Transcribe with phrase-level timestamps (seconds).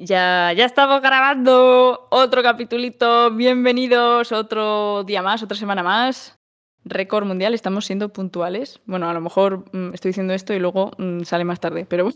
[0.00, 3.32] Ya, ya estamos grabando otro capitulito.
[3.32, 6.38] Bienvenidos otro día más, otra semana más.
[6.84, 8.80] Récord mundial, estamos siendo puntuales.
[8.86, 12.12] Bueno, a lo mejor mm, estoy diciendo esto y luego mm, sale más tarde, pero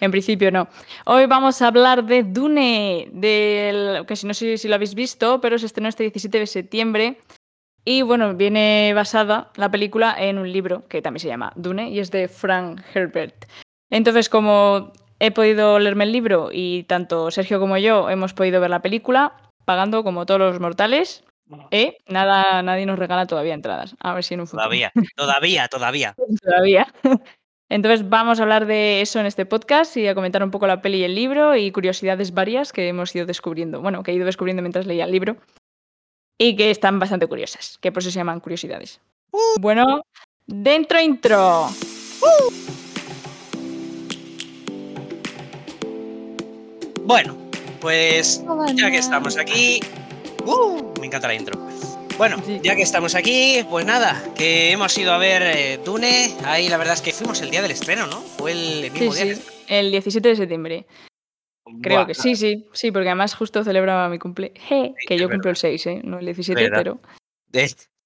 [0.00, 0.66] en principio no.
[1.04, 5.42] Hoy vamos a hablar de Dune, del, que si no sé si lo habéis visto,
[5.42, 7.18] pero se estrenó este 17 de septiembre.
[7.84, 11.98] Y bueno, viene basada la película en un libro que también se llama Dune y
[12.00, 13.44] es de Frank Herbert.
[13.90, 18.70] Entonces, como he podido leerme el libro y tanto Sergio como yo hemos podido ver
[18.70, 21.24] la película pagando como todos los mortales.
[21.70, 21.98] ¿eh?
[22.06, 23.96] Nada, nadie nos regala todavía entradas.
[24.00, 24.64] A ver si en un futuro.
[24.64, 26.14] Todavía, todavía, todavía.
[26.42, 26.92] todavía.
[27.70, 30.82] Entonces vamos a hablar de eso en este podcast y a comentar un poco la
[30.82, 33.80] peli y el libro y curiosidades varias que hemos ido descubriendo.
[33.80, 35.36] Bueno, que he ido descubriendo mientras leía el libro
[36.38, 39.00] y que están bastante curiosas, que por eso se llaman curiosidades.
[39.32, 39.60] Uh.
[39.60, 40.02] Bueno,
[40.46, 41.68] dentro intro.
[47.04, 47.36] Bueno,
[47.80, 48.42] pues
[48.74, 49.80] ya que estamos aquí.
[50.46, 50.94] ¡Uh!
[51.00, 51.60] Me encanta la intro.
[52.16, 56.34] Bueno, ya que estamos aquí, pues nada, que hemos ido a ver eh, Dune.
[56.44, 58.22] Ahí la verdad es que fuimos el día del estreno, ¿no?
[58.22, 59.34] Fue el mismo día.
[59.34, 59.42] Sí.
[59.68, 60.86] El 17 de septiembre.
[61.82, 64.52] Creo que sí, sí, sí, porque además justo celebraba mi cumple.
[65.06, 66.00] que yo cumplo el 6, ¿eh?
[66.04, 67.00] No el 17, pero.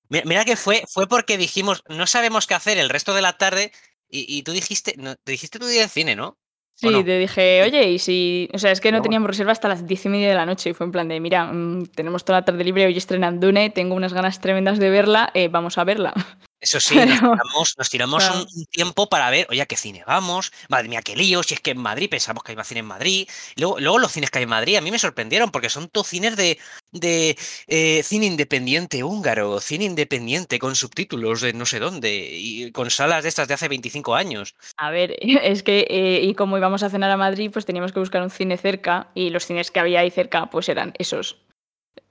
[0.09, 3.73] Mira que fue, fue porque dijimos, no sabemos qué hacer el resto de la tarde
[4.09, 6.39] y, tú dijiste, no, te dijiste tu día de cine, ¿no?
[6.81, 8.49] Sí, te dije, oye, y si.
[8.55, 10.71] O sea, es que no teníamos reserva hasta las diez y media de la noche
[10.71, 13.71] y fue en plan de, mira, mm, tenemos toda la tarde libre, hoy estrenan Dune,
[13.71, 16.15] tengo unas ganas tremendas de verla, eh, vamos a verla.
[16.61, 20.53] Eso sí, nos tiramos, un, tiempo para ver, oye, ¿a qué cine vamos?
[20.69, 22.87] Madre mía, qué lío, si es que en Madrid pensamos que hay más cine en
[22.87, 23.29] Madrid.
[23.57, 26.09] Luego, luego los cines que hay en Madrid a mí me sorprendieron porque son todos
[26.09, 26.59] cines de,
[26.93, 27.37] de
[27.69, 33.23] eh, cine independiente húngaro, cine independiente con subtítulos de no sé dónde y con salas
[33.23, 34.57] de estas de hace 25 años.
[34.77, 38.01] A ver, es que, eh, y como íbamos a cenar a Madrid, pues teníamos que
[38.01, 41.39] buscar un cine cerca y los cines que había ahí cerca, pues eran esos.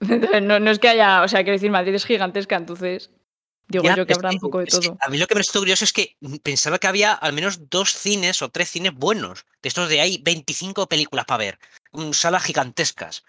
[0.00, 3.10] no, no es que haya, o sea, quiero decir, Madrid es gigantesca, entonces
[3.68, 4.96] Digo yo que habrá un poco de todo.
[4.98, 7.92] a mí lo que me resultó curioso es que pensaba que había al menos dos
[7.92, 9.44] cines o tres cines buenos.
[9.62, 11.58] De estos de hay 25 películas para ver.
[12.12, 13.24] Salas gigantescas.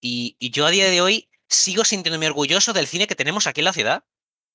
[0.00, 3.64] Y, yo a día de hoy sigo sintiéndome orgulloso del cine que tenemos aquí en
[3.66, 4.04] la ciudad.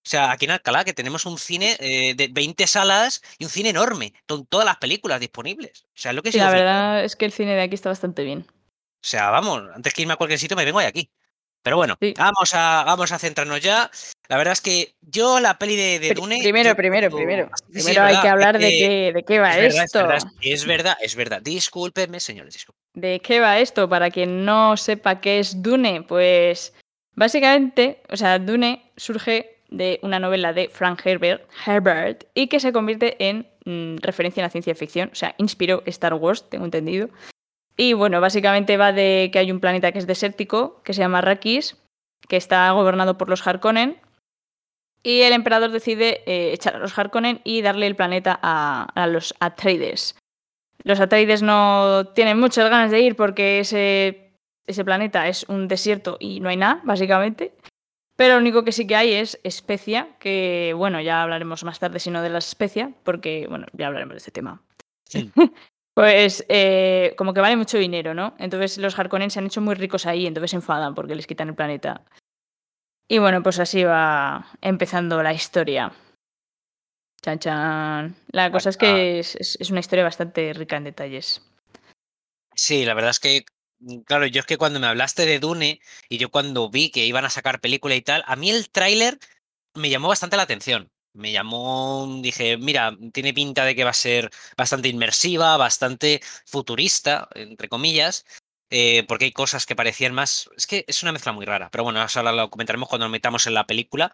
[0.06, 3.50] O sea, aquí en Alcalá, que tenemos un cine eh, de 20 salas y un
[3.50, 5.86] cine enorme, con todas las películas disponibles.
[5.88, 8.46] O sea, lo que La verdad es que el cine de aquí está bastante bien.
[8.50, 11.12] O sea, vamos, antes que irme a cualquier sitio me vengo de aquí.
[11.66, 13.90] Pero bueno, vamos, a, vamos a centrarnos ya.
[14.28, 16.38] La verdad es que yo la peli de, Dune.
[16.40, 17.50] Primero, primero, primero.
[17.74, 20.08] Primero hay que hablar de, qué, de qué va esto.
[20.42, 23.90] es, verdad, es verdad, Discúlpenme, señores, ¿De qué va esto?
[23.90, 26.72] Para quien no sepa qué es Dune, pues
[27.16, 32.72] básicamente, o sea, Dune surge de una novela de Frank Herbert, Herbert y que se
[32.72, 35.10] convierte en mm, referencia en la ciencia ficción.
[35.12, 37.10] O sea, inspiró Star Wars, tengo entendido.
[37.78, 41.20] Y bueno, básicamente va de que hay un planeta que es desértico, que se llama
[41.20, 41.78] Arrakis,
[42.28, 44.00] que está gobernado por los Harkonnen.
[45.04, 49.36] Y el emperador decide eh, echar a los Harkonnen y darle el planeta a, los
[49.40, 50.16] Atreides.
[50.84, 54.34] Los Atreides no tienen muchas ganas de ir porque ese,
[54.66, 57.54] ese planeta es un desierto y no hay nada, básicamente.
[58.16, 62.00] Pero lo único que sí que hay es especia, que bueno, ya hablaremos más tarde,
[62.00, 64.62] sino de la especia, porque bueno, ya hablaremos de este tema.
[65.04, 65.32] Sí.
[65.96, 68.36] Pues eh, como que vale mucho dinero, ¿no?
[68.38, 71.48] Entonces los Harkonnen se han hecho muy ricos ahí, entonces se enfadan porque les quitan
[71.48, 72.04] el planeta.
[73.08, 75.94] Y bueno, pues así va empezando la historia.
[77.22, 78.16] Chan chan.
[78.28, 81.42] La cosa es que es, es, una historia bastante rica en detalles.
[82.56, 83.46] Sí, la verdad es que,
[83.80, 85.80] mm, claro, yo es que cuando me hablaste de Dune
[86.10, 89.18] y yo cuando vi que iban a sacar película y tal, a mí el tráiler
[89.74, 93.94] me llamó bastante la atención me llamó, dije, mira, tiene pinta de que va a
[93.94, 98.26] ser bastante inmersiva, bastante futurista, entre comillas,
[98.70, 101.84] eh, porque hay cosas que parecían más, es que es una mezcla muy rara, pero
[101.84, 104.12] bueno, ahora lo comentaremos cuando nos metamos en la película.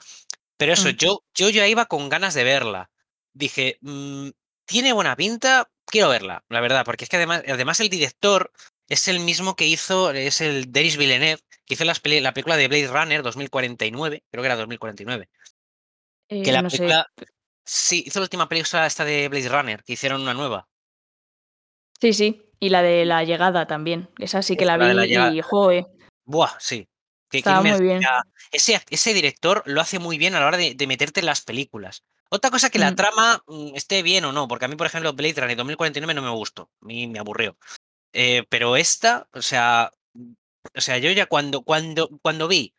[0.57, 0.91] Pero eso, mm.
[0.91, 2.91] yo, yo ya iba con ganas de verla.
[3.33, 4.29] Dije, mm,
[4.65, 8.51] tiene buena pinta, quiero verla, la verdad, porque es que además, además el director
[8.87, 11.93] es el mismo que hizo, es el Denis Villeneuve, que hizo la
[12.33, 15.29] película de Blade Runner 2049, creo que era 2049
[16.31, 17.07] que eh, la película.
[17.65, 20.67] Sí, hizo la última película esta de Blade Runner, que hicieron una nueva.
[21.99, 22.41] Sí, sí.
[22.59, 24.09] Y la de la llegada también.
[24.17, 25.85] Esa sí que la, vi y joe.
[26.25, 26.87] Buah, sí.
[27.29, 28.01] Que, muy bien.
[28.51, 32.03] Ese, ese, director lo hace muy bien a la hora de, meterte en las películas.
[32.29, 32.95] Otra cosa que la mm.
[32.95, 36.21] trama mm, esté bien o no, porque a mí, por ejemplo, Blade Runner 2049 no
[36.21, 37.57] me gustó, a mí me aburrió.
[38.13, 39.91] Eh, pero esta, o sea,
[40.75, 42.73] o sea, yo ya cuando, cuando, cuando vi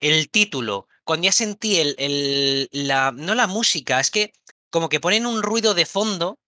[0.00, 4.32] el título, cuando ya sentí el, la, no la música, es que
[4.70, 6.38] como que ponen un ruido de fondo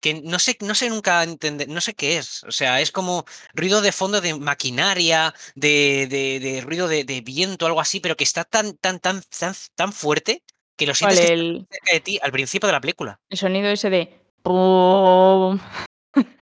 [0.00, 2.44] que no sé, no sé nunca entender, no sé qué es.
[2.44, 7.20] O sea, es como ruido de fondo de maquinaria, de, de, de ruido de, de,
[7.20, 10.44] viento, algo así, pero que está tan, tan, tan, tan, tan fuerte
[10.76, 13.18] que lo sientes Vale, que el, está cerca de ti al principio de la película.
[13.28, 14.20] el sonido ese de...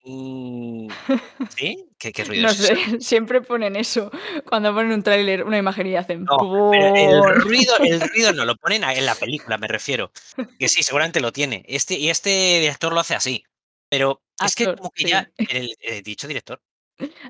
[0.03, 0.87] Mm,
[1.57, 1.85] ¿Sí?
[1.97, 2.75] ¿Qué, qué ruido No es ese?
[2.99, 4.11] siempre ponen eso.
[4.47, 6.23] Cuando ponen un tráiler, una imagen y hacen...
[6.23, 10.11] No, pero el ruido, el ruido no lo ponen en la película, me refiero.
[10.57, 11.63] Que sí, seguramente lo tiene.
[11.67, 13.43] Este, y este director lo hace así.
[13.89, 15.09] Pero es que como que sí.
[15.09, 16.61] ya, el, el dicho director,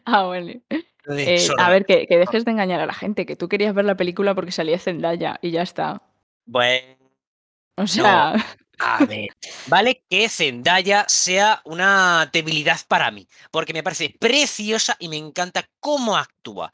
[0.06, 0.62] Ah, de
[1.08, 3.86] Eh, a ver, que, que dejes de engañar a la gente, que tú querías ver
[3.86, 6.04] la película porque salía Zendaya y ya está.
[6.46, 6.98] Bueno,
[7.78, 8.36] O sea,
[8.80, 9.30] a ver.
[9.68, 15.68] Vale que Zendaya sea una debilidad para mí, porque me parece preciosa y me encanta
[15.80, 16.72] cómo actúa.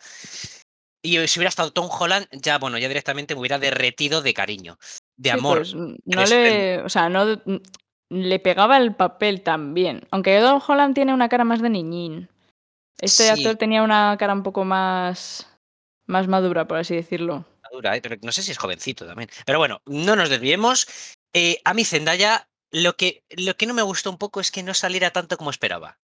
[1.04, 4.78] Y si hubiera estado Tom Holland, ya, bueno, ya directamente me hubiera derretido de cariño,
[5.18, 5.58] de sí, amor.
[5.60, 6.82] pues mm, no le.
[6.82, 7.58] O sea, no mm,
[8.10, 10.06] le pegaba el papel tan bien.
[10.12, 12.30] Aunque Tom Holland tiene una cara más de niñín.
[13.00, 13.30] Este Sí.
[13.30, 15.48] actor tenía una cara un poco más.
[16.08, 17.46] más madura, por así decirlo.
[17.72, 18.02] dura, ¿eh?
[18.02, 19.30] pero no sé si es jovencito también.
[19.46, 20.88] Pero bueno, no nos desviemos.
[21.38, 24.64] Eh, a mí Zendaya, lo que, lo que no me gustó un poco es que
[24.64, 26.00] no saliera tanto como esperaba.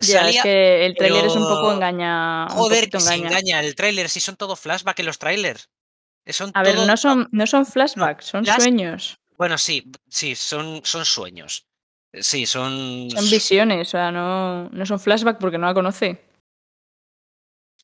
[0.00, 2.48] Ya, es que el tráiler es un poco engaña.
[2.48, 3.60] Joder, que se engaña.
[3.60, 5.68] el tráiler, si son todo flashback en los trailers.
[6.26, 9.18] Son A ver, no son, no son flashbacks, son flash- sueños.
[9.36, 11.66] Bueno, sí, sí, son, son sueños.
[12.12, 13.08] Sí, son...
[13.10, 16.22] Son visiones, o sea, no, no son flashback porque no la conoce.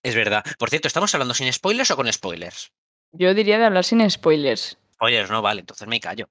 [0.02, 0.44] Es verdad.
[0.58, 2.72] Por cierto, ¿estamos hablando sin spoilers o con spoilers?
[3.12, 4.78] Yo diría de hablar sin spoilers.
[4.94, 6.28] Spoilers, no, vale, entonces me callo.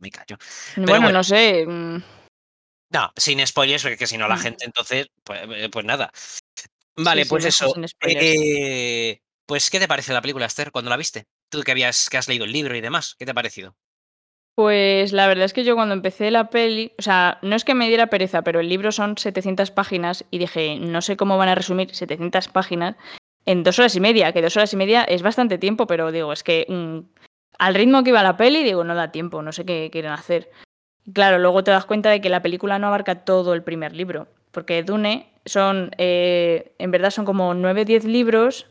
[0.00, 0.36] Me callo.
[0.76, 1.10] Bueno, bueno.
[1.12, 1.66] no sé.
[1.66, 2.02] mm,
[2.90, 4.40] No, sin spoilers, porque si no la Mm.
[4.40, 6.10] gente entonces, pues, eh, pues nada.
[6.96, 7.74] Vale, sí, pues mejor eso.
[8.06, 11.26] eh, pues, ¿qué te parece la película, Esther, cuando la viste?
[11.50, 13.76] Tú que habías, que has leído el libro y demás, ¿qué te ha parecido?
[14.54, 17.74] Pues la verdad es que yo cuando empecé la peli, o sea, no es que
[17.74, 21.48] me diera pereza, pero el libro son 700 páginas y dije, no sé cómo van
[21.48, 22.96] a resumir 700 páginas
[23.46, 26.32] en dos horas y media, que dos horas y media es bastante tiempo, pero digo,
[26.32, 26.98] es que mm,
[27.58, 30.50] al ritmo que iba la peli, digo, no da tiempo, no sé qué quieren hacer.
[31.12, 34.28] Claro, luego te das cuenta de que la película no abarca todo el primer libro,
[34.50, 38.66] porque Dune son, eh, en verdad son como 9 10 libros,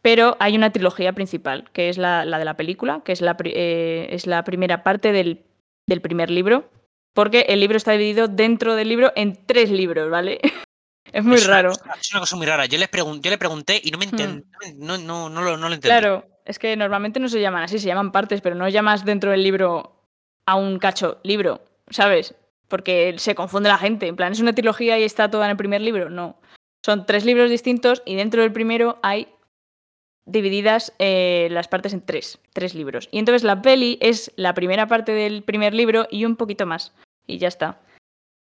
[0.00, 3.36] pero hay una trilogía principal, que es la, la de la película, que es la,
[3.44, 5.44] eh, es la primera parte del,
[5.86, 6.70] del primer libro,
[7.14, 10.40] porque el libro está dividido dentro del libro en tres libros, ¿vale?
[11.12, 11.68] es muy es una raro.
[11.70, 12.64] cosa- es una cosa muy rara.
[12.66, 14.10] Yo le, pregun- yo le pregunté y no me Hmm.
[14.14, 14.44] enten-
[14.76, 15.98] no, no, no, lo, no lo entendí.
[15.98, 19.30] Claro, es que normalmente no se llaman así, se llaman partes, pero no llamas dentro
[19.30, 19.94] del libro
[20.46, 22.34] a un cacho libro, ¿sabes?
[22.68, 24.06] Porque se confunde la gente.
[24.06, 26.10] En plan, ¿es una trilogía y está toda en el primer libro?
[26.10, 26.40] No.
[26.84, 29.28] Son tres libros distintos y dentro del primero hay
[30.26, 33.08] divididas eh, las partes en tres, tres libros.
[33.10, 36.92] Y entonces la peli es la primera parte del primer libro y un poquito más.
[37.26, 37.80] Y ya está.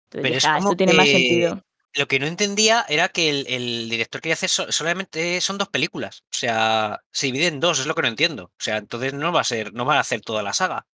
[0.06, 1.62] Entonces Pero dije, es "Ah, como esto tiene más sentido.
[1.98, 6.24] Lo que no entendía era que el, director quería hacer so- solamente son dos películas.
[6.24, 8.46] O sea, se divide en dos, es lo que no entiendo.
[8.46, 10.86] O sea, entonces no va a ser, no va a hacer toda la saga.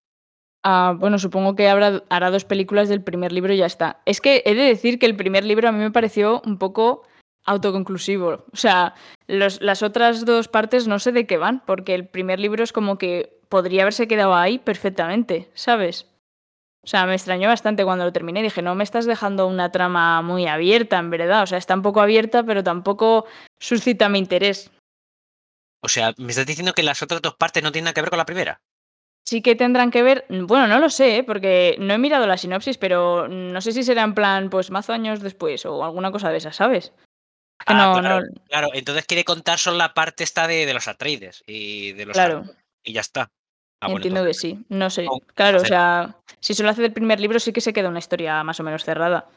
[0.64, 4.02] Ah, bueno, supongo que habrá, hará dos películas del primer libro y ya está.
[4.06, 7.04] Es que he de decir que el primer libro a mí me pareció un poco
[7.46, 8.46] autoconclusivo.
[8.52, 8.94] O sea,
[9.28, 13.00] las otras dos partes no sé de qué van, porque el primer libro es como
[13.00, 16.11] que podría haberse quedado ahí perfectamente, ¿sabes?
[16.84, 18.42] O sea, me extrañó bastante cuando lo terminé.
[18.42, 21.44] Dije, no me estás dejando una trama muy abierta, en verdad.
[21.44, 23.26] O sea, está un poco abierta, pero tampoco
[23.60, 24.72] suscita mi interés.
[25.84, 28.10] O sea, me estás diciendo que las otras dos partes no tienen nada que ver
[28.10, 28.62] con la primera.
[29.24, 31.24] Sí que tendrán que ver, bueno, no lo sé, ¿eh?
[31.24, 34.94] porque no he mirado la sinopsis, pero no sé si será en plan, pues mazo
[34.94, 36.86] años después o alguna cosa de esa, ¿sabes?
[36.86, 40.66] Es que Ah, no, claro, no, claro, entonces quiere contar solo la parte esta de,
[40.66, 42.46] de los Atreides y de los claro,
[42.84, 43.30] y ya está.
[43.82, 45.04] Ah, bueno, entiendo entonces- que sí, no sé.
[45.06, 48.00] no, Claro, o sea, si solo hace del primer libro sí que se queda una
[48.00, 49.28] historia más o menos cerrada.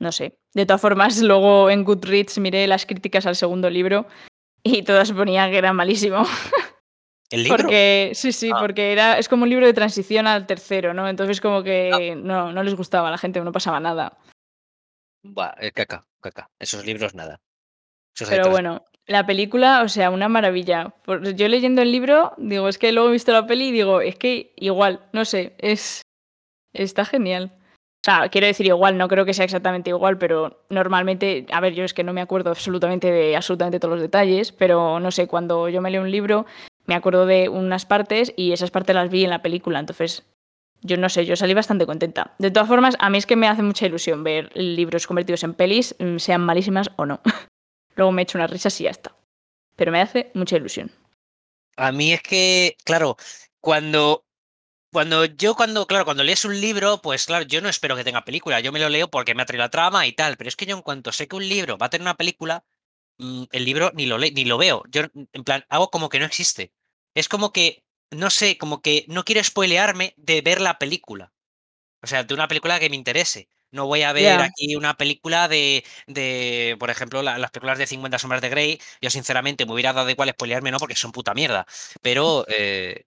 [0.00, 0.38] No sé.
[0.54, 4.06] De todas formas, luego en Goodreads miré las críticas al segundo libro
[4.62, 6.24] y todas ponían que era malísimo.
[7.30, 7.56] ¿El libro?
[7.58, 8.58] Porque, sí, sí, Ah.
[8.60, 11.08] porque era, es como un libro de transición al tercero, ¿no?
[11.08, 14.16] Entonces como que no, no les gustaba a la gente, no pasaba nada.
[15.24, 16.48] Buah, eh, caca, caca.
[16.60, 17.40] Esos libros nada.
[18.14, 20.94] Esos Pero bueno, la película, o sea, una maravilla.
[21.34, 24.16] Yo leyendo el libro, digo, es que luego he visto la peli y digo, es
[24.16, 26.02] que igual, no sé, es
[26.72, 27.52] está genial.
[28.04, 31.72] O sea, quiero decir igual, no creo que sea exactamente igual, pero normalmente, a ver,
[31.72, 35.26] yo es que no me acuerdo absolutamente de absolutamente todos los detalles, pero no sé,
[35.26, 36.44] cuando yo me leo un libro,
[36.84, 40.22] me acuerdo de unas partes y esas partes las vi en la película, entonces
[40.82, 42.34] yo no sé, yo salí bastante contenta.
[42.38, 45.54] De todas formas, a mí es que me hace mucha ilusión ver libros convertidos en
[45.54, 47.20] pelis, mm, sean malísimas o no.
[47.96, 49.14] Luego me echo unas risas y ya está.
[49.76, 50.90] Pero me hace mucha ilusión.
[51.76, 53.16] A mí es que, claro,
[53.60, 54.24] cuando
[54.94, 58.24] cuando yo, cuando, claro, cuando lees un libro, pues claro, yo no espero que tenga
[58.24, 60.54] película, yo me lo leo porque me ha traído la trama y tal, pero es
[60.54, 62.64] que yo en cuanto sé que un libro va a tener una película,
[63.18, 66.26] mm, el libro ni lo, ni lo veo, yo en plan, hago como que no
[66.26, 66.72] existe.
[67.12, 71.32] Es como que, no sé, como que no quiero spoilearme de ver la película.
[72.00, 73.48] O sea, de una película que me interese.
[73.74, 78.20] No voy a ver aquí una película de, de por ejemplo, las películas de 50
[78.20, 78.80] sombras de Grey.
[79.02, 81.66] Yo, sinceramente, me hubiera dado igual spoilearme, no, porque son puta mierda.
[82.00, 83.06] Pero eh,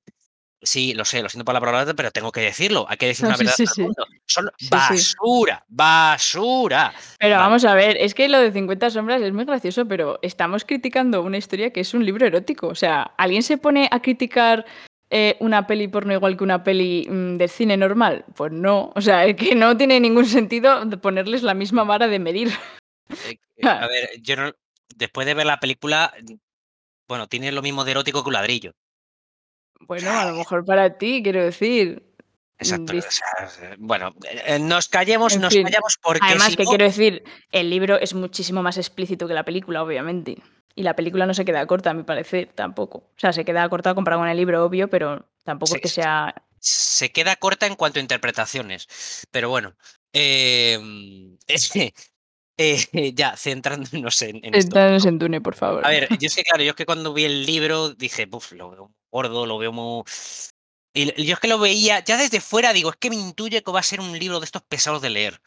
[0.62, 2.86] sí, lo sé, lo siento por la palabra, pero tengo que decirlo.
[2.90, 3.54] Hay que decir una verdad.
[4.26, 6.94] Son basura, basura.
[7.18, 10.66] Pero vamos a ver, es que lo de 50 sombras es muy gracioso, pero estamos
[10.66, 12.68] criticando una historia que es un libro erótico.
[12.68, 14.66] O sea, ¿alguien se pone a criticar
[15.10, 18.26] eh, una peli porno igual que una peli mm, de cine normal?
[18.36, 18.92] Pues no.
[18.96, 22.50] O sea, es que no tiene ningún sentido ponerles la misma vara de medir.
[23.26, 24.52] Eh, a ver, yo no,
[24.96, 26.14] después de ver la película,
[27.08, 28.74] bueno, tiene lo mismo de erótico que un ladrillo.
[29.82, 32.04] Bueno, a lo mejor para ti, quiero decir.
[32.60, 32.94] Exacto.
[33.78, 34.16] bueno,
[34.48, 36.26] eh, nos callemos, nos callamos porque.
[36.26, 40.42] Además, que quiero decir, el libro es muchísimo más explícito que la película, obviamente.
[40.78, 43.00] Y la película no se queda corta, a mi parecer, tampoco.
[43.00, 46.36] O sea, se queda corta comparado con el libro, obvio, pero tampoco es que sea.
[46.60, 48.88] Se queda corta en cuanto a interpretaciones.
[49.32, 49.76] Pero bueno.
[50.14, 51.96] Em, es que.
[52.58, 52.78] Eh,
[53.16, 55.84] ya, centrándonos en, en Centrándonos en Dune, por favor.
[55.84, 58.52] A ver, yo es que, claro, yo es que cuando vi el libro dije, uff,
[58.52, 60.04] lo veo gordo, lo veo muy.
[60.94, 63.72] Y yo es que lo veía, ya desde fuera digo, es que me intuye que
[63.72, 65.42] va a ser un libro de estos pesados de leer.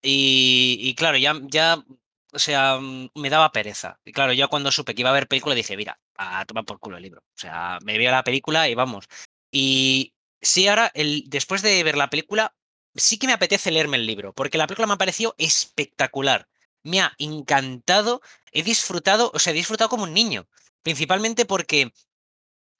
[0.00, 1.84] Y, y claro, ya, ya
[2.32, 3.98] o sea, mm, me daba pereza.
[4.04, 6.78] Y claro, yo cuando supe que iba a haber película dije, mira, a tomar por
[6.78, 7.20] culo el libro.
[7.20, 9.06] O sea, me veo la película y vamos.
[9.50, 12.54] Y sí, ahora, el, después de ver la película,
[12.94, 16.48] sí que me apetece leerme el libro, porque la película me ha parecido espectacular.
[16.82, 18.22] Me ha encantado,
[18.52, 20.48] he disfrutado, o sea, he disfrutado como un niño.
[20.82, 21.92] Principalmente porque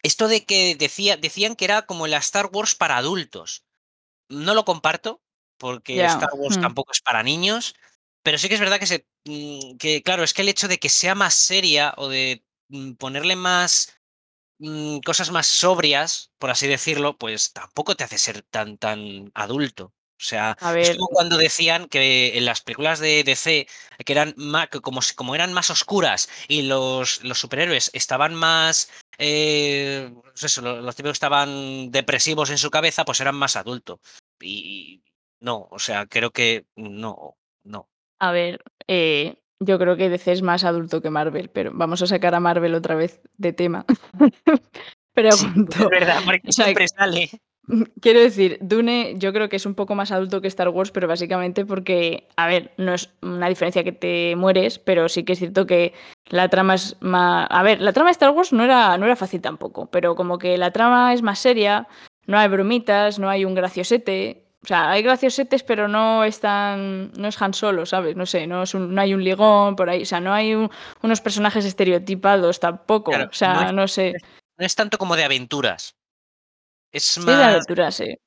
[0.03, 3.65] esto de que decía, decían que era como la Star Wars para adultos.
[4.29, 5.23] No lo comparto,
[5.59, 6.63] porque Star Wars hmm.
[6.63, 7.75] tampoco es para niños.
[8.23, 10.79] Pero sí que es verdad que, se, mm, que, claro, es que el hecho de
[10.79, 13.95] que sea más seria o de mm, ponerle más
[14.59, 19.95] mm, cosas más sobrias, por así decirlo, pues tampoco te hace ser tan, tan adulto.
[20.21, 23.67] O sea, es como cuando decían que en las películas de DC,
[24.05, 30.13] que eran más, como, como eran más oscuras y los, los superhéroes estaban más, eh,
[30.23, 33.99] pues eso, los, tipos estaban depresivos en su cabeza, pues eran más adultos.
[34.43, 35.03] Y
[35.41, 37.89] no, o sea, creo que no, no.
[38.21, 42.07] A ver, eh, yo creo que DC es más adulto que Marvel, pero vamos a
[42.07, 43.85] sacar a Marvel otra vez de tema.
[45.33, 47.29] Sí, es verdad, porque siempre sale.
[48.01, 51.07] Quiero decir, Dune yo creo que es un poco más adulto que Star Wars, pero
[51.09, 55.39] básicamente porque, a ver, no es una diferencia que te mueres, pero sí que es
[55.39, 55.93] cierto que
[56.31, 57.47] la trama es más...
[57.51, 60.39] A ver, la trama de Star Wars no era, no era fácil tampoco, pero como
[60.39, 61.87] que la trama es más seria,
[62.27, 67.13] no hay bromitas, no hay un graciosete, o sea, hay graciosetes, pero no es tan.
[67.13, 68.15] No es Han Solo, ¿sabes?
[68.15, 70.03] No sé, no, es no hay un ligón por ahí.
[70.03, 73.11] O sea, no hay unos personajes estereotipados tampoco.
[73.11, 74.13] o sea, no, sé.
[74.59, 75.97] No es tanto como de aventuras.
[76.93, 77.39] Es más.
[77.39, 78.19] de aventuras, sí.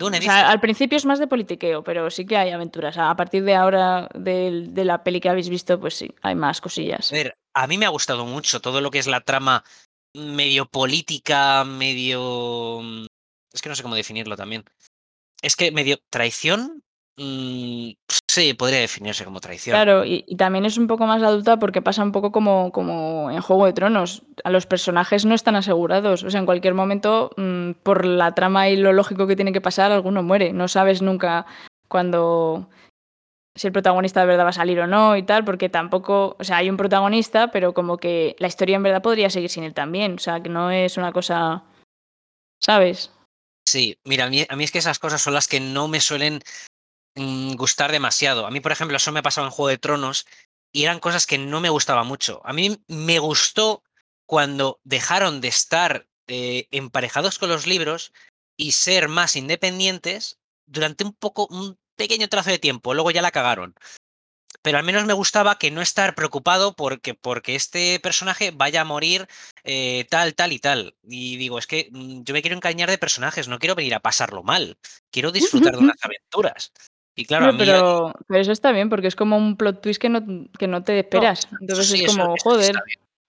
[0.00, 2.96] O sea, al principio es más de politiqueo, pero sí que hay aventuras.
[2.96, 6.60] A partir de ahora, de, de, la peli que habéis visto, pues sí, hay más
[6.60, 7.12] cosillas.
[7.12, 9.62] A ver, a mí me ha gustado mucho todo lo que es la trama
[10.14, 12.80] medio política, medio.
[12.82, 13.06] Mm,
[13.52, 14.64] es que no sé cómo definirlo también
[15.44, 16.82] es que medio traición,
[17.18, 17.90] mm,
[18.26, 19.74] sí, podría definirse como traición.
[19.74, 23.40] Claro, y, también es un poco más adulta porque pasa un poco como, como en
[23.42, 24.22] Juego de Tronos.
[24.42, 26.24] A los personajes no están asegurados.
[26.24, 29.60] O sea, en cualquier momento, mm, por la trama y lo lógico que tiene que
[29.60, 30.52] pasar, alguno muere.
[30.52, 31.46] No sabes nunca
[31.88, 32.68] cuando
[33.54, 36.44] si el protagonista de verdad va a salir o no y tal, porque tampoco, o
[36.44, 39.74] sea, hay un protagonista, pero como que la historia en verdad podría seguir sin él
[39.74, 41.62] también, o sea, que no es una cosa,
[42.60, 43.12] ¿sabes?
[43.66, 46.00] Sí, mira, a mí, a mí es que esas cosas son las que no me
[46.00, 46.40] suelen
[47.16, 48.46] mm, gustar demasiado.
[48.46, 50.26] A mí, por ejemplo, eso me pasaba en Juego de Tronos
[50.72, 52.40] y eran cosas que no me gustaba mucho.
[52.44, 53.82] A mí me gustó
[54.26, 58.12] cuando dejaron de estar eh, emparejados con los libros
[58.56, 62.94] y ser más independientes durante un poco, un pequeño trazo de tiempo.
[62.94, 63.74] Luego ya la cagaron
[64.62, 68.84] pero al menos me gustaba que no estar preocupado porque, porque este personaje vaya a
[68.84, 69.26] morir
[69.64, 70.94] eh, tal, tal y tal.
[71.02, 74.00] Y digo, es que mm, yo me quiero encañar de personajes, no quiero venir a
[74.00, 74.76] pasarlo mal,
[75.10, 76.72] quiero disfrutar de unas aventuras.
[77.16, 80.00] Y claro, a mí, pero, pero, eso está bien, porque es como un plot twist
[80.00, 81.48] que no, que no te esperas.
[81.60, 82.74] Entonces es como, joder.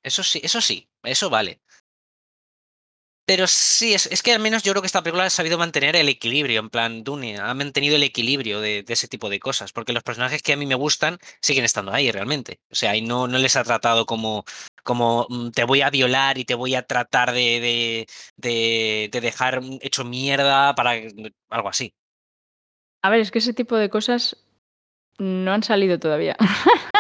[0.01, 1.59] Eso sí, eso sí, eso vale.
[3.25, 5.95] Pero sí, es, es, que al menos yo creo que esta película ha sabido mantener
[5.95, 9.93] el equilibrio, en plan, Dune ha mantenido el equilibrio de, ese tipo de cosas, porque
[9.93, 12.59] los personajes que a mí me gustan siguen estando ahí realmente.
[12.69, 14.45] O sea, y no, no les ha tratado como,
[14.83, 19.21] como mm, te voy a violar y te voy a tratar de, de, de, de
[19.21, 20.91] dejar hecho mierda para
[21.49, 21.95] algo así.
[23.01, 24.37] A ver, es que ese tipo de cosas
[25.17, 26.35] no han salido todavía.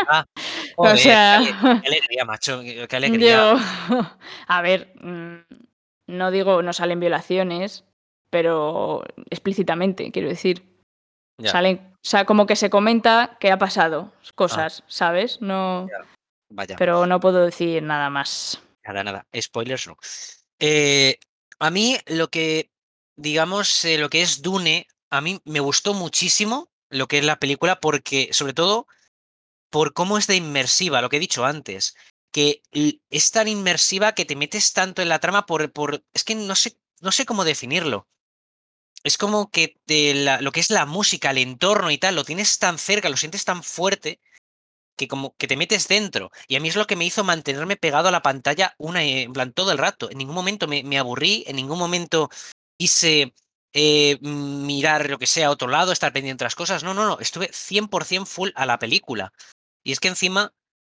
[0.07, 0.25] Ah,
[0.77, 3.37] O sea, qué, ale- qué alegría, macho, qué alegría.
[3.37, 3.57] yo,
[4.47, 5.37] a ver, mm,
[6.07, 7.85] no digo no salen violaciones,
[8.29, 10.65] pero explícitamente, quiero decir,
[11.43, 15.41] salen, o sea, como que se comenta que ha pasado cosas, ¿sabes?
[15.41, 16.05] No, ya,
[16.49, 16.75] vaya.
[16.77, 18.61] pero no puedo decir nada más.
[18.83, 19.27] Nada, nada.
[19.39, 19.97] Spoilers no.
[20.59, 21.17] Eh,
[21.59, 22.69] a mí lo que,
[23.17, 27.39] digamos, eh, lo que es Dune, a mí me gustó muchísimo lo que es la
[27.39, 28.87] película porque, sobre todo,
[29.69, 31.95] por cómo es de inmersiva, lo que he dicho antes,
[32.35, 32.61] que
[33.09, 36.53] es tan inmersiva que te metes tanto en la trama por, por es que no
[36.53, 38.09] sé, no sé cómo definirlo.
[39.05, 42.25] Es como que te la- lo que es la música, el entorno y tal, lo
[42.25, 44.19] tienes tan cerca, lo sientes tan fuerte
[44.97, 46.29] que como que te metes dentro.
[46.49, 49.31] Y a mí es lo que me hizo mantenerme pegado a la pantalla una, en
[49.31, 50.11] plan todo el rato.
[50.11, 52.29] En ningún momento me, me aburrí, en ningún momento
[52.77, 53.33] quise
[53.73, 56.83] eh, mirar lo que sea a otro lado, estar pendiente de otras cosas.
[56.83, 59.31] No, no, no, estuve 100% full a la película.
[59.85, 60.53] Y es que encima,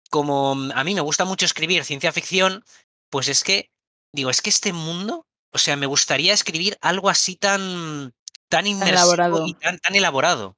[0.09, 2.63] como mm, a mí me gusta mucho escribir ciencia ficción,
[3.09, 3.69] pues es que,
[4.13, 8.13] digo, es que este mundo, o sea, me gustaría escribir algo así tan,
[8.49, 9.47] tan inmersivo elaborado.
[9.47, 10.57] y tan, tan elaborado.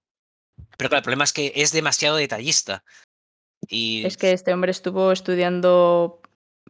[0.77, 2.83] Pero claro, el problema es que es demasiado detallista.
[3.67, 6.21] Y Es que este hombre estuvo estudiando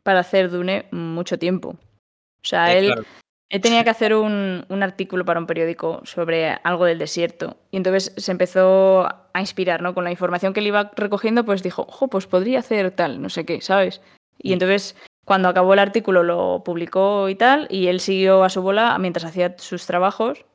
[0.03, 1.69] para hacer Dune mucho tiempo.
[1.69, 3.05] O sea, eh, él, claro,
[3.51, 7.58] él tenía que hacer un, un artículo para un periódico sobre algo del desierto.
[7.70, 9.93] Y entonces se empezó a inspirar, ¿no?
[9.93, 13.27] Con la información que él iba recogiendo, pues dijo, ojo, pues podría hacer tal, no
[13.27, 14.01] sé qué, ¿sabes?
[14.39, 18.62] Y entonces, cuando acabó el artículo, lo publicó y tal, y él siguió a su
[18.62, 20.46] bola mientras hacía sus trabajos.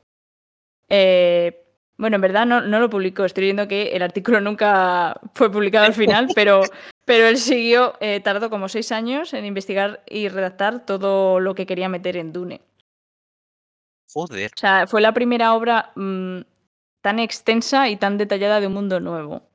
[0.89, 1.63] Eh,
[1.97, 5.85] bueno, en verdad no, no lo publicó, estoy viendo que el artículo nunca fue publicado
[5.85, 6.61] al final, pero,
[7.05, 11.67] pero él siguió, eh, tardó como seis años en investigar y redactar todo lo que
[11.67, 12.61] quería meter en Dune.
[14.17, 14.51] Joder.
[14.55, 16.41] O sea, fue la primera obra mm,
[17.01, 19.47] tan extensa y tan detallada de un mundo nuevo.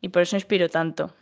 [0.00, 1.14] Y por eso inspiró tanto.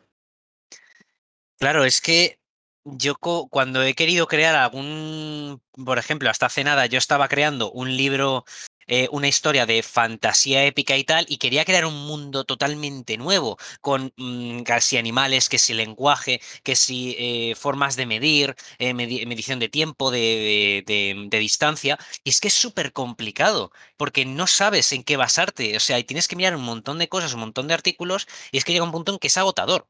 [1.58, 2.38] Claro, es que
[2.84, 7.96] yo cuando he querido crear algún, por ejemplo, hasta hace nada yo estaba creando un
[7.96, 8.44] libro,
[8.86, 13.58] eh, una historia de fantasía épica y tal, y quería crear un mundo totalmente nuevo,
[13.80, 19.26] con mm, casi animales, que si lenguaje, que si eh, formas de medir, eh, medi-
[19.26, 24.92] medición de tiempo, de- de distancia, y es que es súper complicado, porque no sabes
[24.92, 27.68] en qué basarte, o sea, y tienes que mirar un montón de cosas, un montón
[27.68, 29.88] de artículos, y es que llega un punto en que es agotador.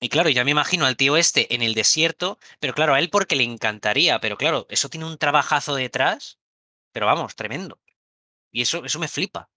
[0.00, 3.10] Y claro, ya me imagino al tío este en el desierto, pero claro, a él
[3.10, 6.38] porque le encantaría, pero claro, eso tiene un trabajazo detrás,
[6.92, 7.80] pero vamos, tremendo.
[8.52, 9.48] Y eso, eso me flipa.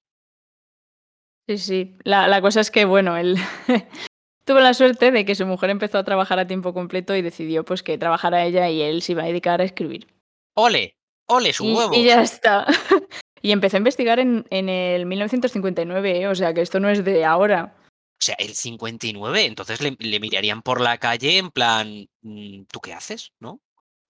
[1.47, 1.97] Sí, sí.
[2.03, 3.35] La, la cosa es que, bueno, él
[4.45, 7.63] tuvo la suerte de que su mujer empezó a trabajar a tiempo completo y decidió
[7.63, 10.07] pues que trabajara ella y él se iba a dedicar a escribir.
[10.55, 10.95] ¡Ole!
[11.27, 11.93] ¡Ole, su huevo!
[11.93, 12.65] y ya está.
[13.41, 16.27] y empezó a investigar en, en el 1959, ¿eh?
[16.27, 17.75] o sea que esto no es de ahora.
[18.17, 22.79] O sea, el 59, entonces le, le mirarían por la calle en plan, mm, ¿tú
[22.79, 23.33] qué haces?
[23.39, 23.59] ¿No?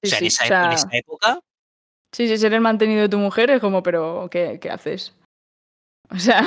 [0.03, 1.39] O sea, en sí, esa, o ep- en sea, esa época,
[2.15, 5.13] sí, sí, ser el mantenido de tu mujer es como, pero ¿qué, qué haces?
[6.09, 6.41] O sea,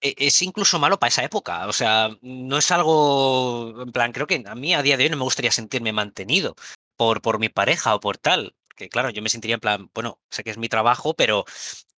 [0.00, 1.66] e- es incluso malo para esa época.
[1.66, 5.10] O sea, no es algo, en plan, creo que a mí a día de hoy
[5.10, 6.54] no me gustaría sentirme mantenido
[6.96, 8.54] por, por mi pareja o por tal.
[8.76, 11.44] Que claro, yo me sentiría en plan, bueno, sé que es mi trabajo, pero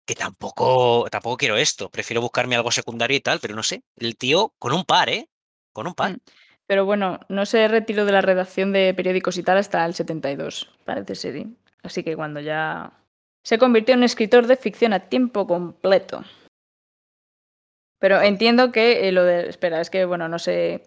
[0.07, 1.91] que tampoco, tampoco quiero esto.
[1.91, 3.83] Prefiero buscarme algo secundario y tal, pero no sé.
[3.97, 5.29] El tío con un par, ¿eh?
[5.73, 6.13] Con un par.
[6.13, 6.21] mm.
[6.67, 10.71] pero bueno, no se retiró de la redacción de periódicos y tal hasta el 72,
[10.85, 11.47] parece ser.
[11.83, 12.93] Así que cuando ya
[13.45, 16.25] se convirtió en un escritor de ficción a tiempo completo.
[18.01, 19.49] Pero entiendo que eh, lo de.
[19.49, 20.83] Espera, es que, bueno, no sé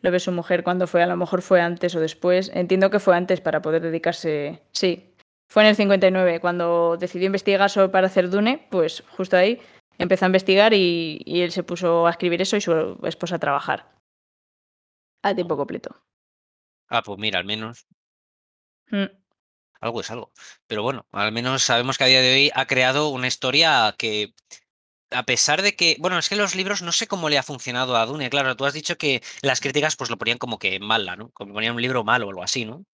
[0.00, 2.50] lo de su mujer cuándo fue, a lo mejor fue antes o después.
[2.54, 4.62] Entiendo que fue antes para poder dedicarse.
[4.72, 5.14] Sí,
[5.48, 9.60] fue en el 59, cuando decidió investigar sobre para hacer Dune, pues justo ahí
[9.98, 13.38] empezó a investigar y, y él se puso a escribir eso y su esposa a
[13.38, 13.92] trabajar.
[15.22, 15.94] A tiempo completo.
[16.88, 17.86] Ah, pues mira, al menos
[18.92, 19.06] Mm.
[19.82, 20.32] Algo es algo.
[20.66, 24.32] Pero bueno, al menos sabemos que a día de hoy ha creado una historia que,
[25.10, 27.96] a pesar de que, bueno, es que los libros no sé cómo le ha funcionado
[27.96, 28.30] a Dune.
[28.30, 31.30] Claro, tú has dicho que las críticas pues lo ponían como que mala, ¿no?
[31.32, 32.84] Como ponían un libro malo o algo así, ¿no?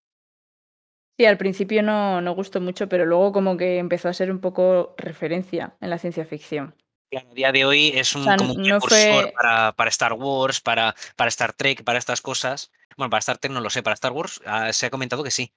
[1.18, 4.40] Sí, al principio no, no gustó mucho, pero luego como que empezó a ser un
[4.40, 6.76] poco referencia en la ciencia ficción.
[7.16, 9.32] A día de hoy es O un, sea, como un no fue...
[9.34, 12.70] para, para Star Wars, para, para Star Trek, para estas cosas.
[12.96, 15.30] Bueno, para Star Trek no lo sé, para Star Wars ah, se ha comentado que
[15.30, 15.52] sí.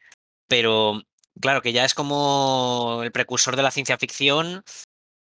[0.48, 1.02] Pero
[1.40, 4.64] claro, que ya es como el precursor de la ciencia ficción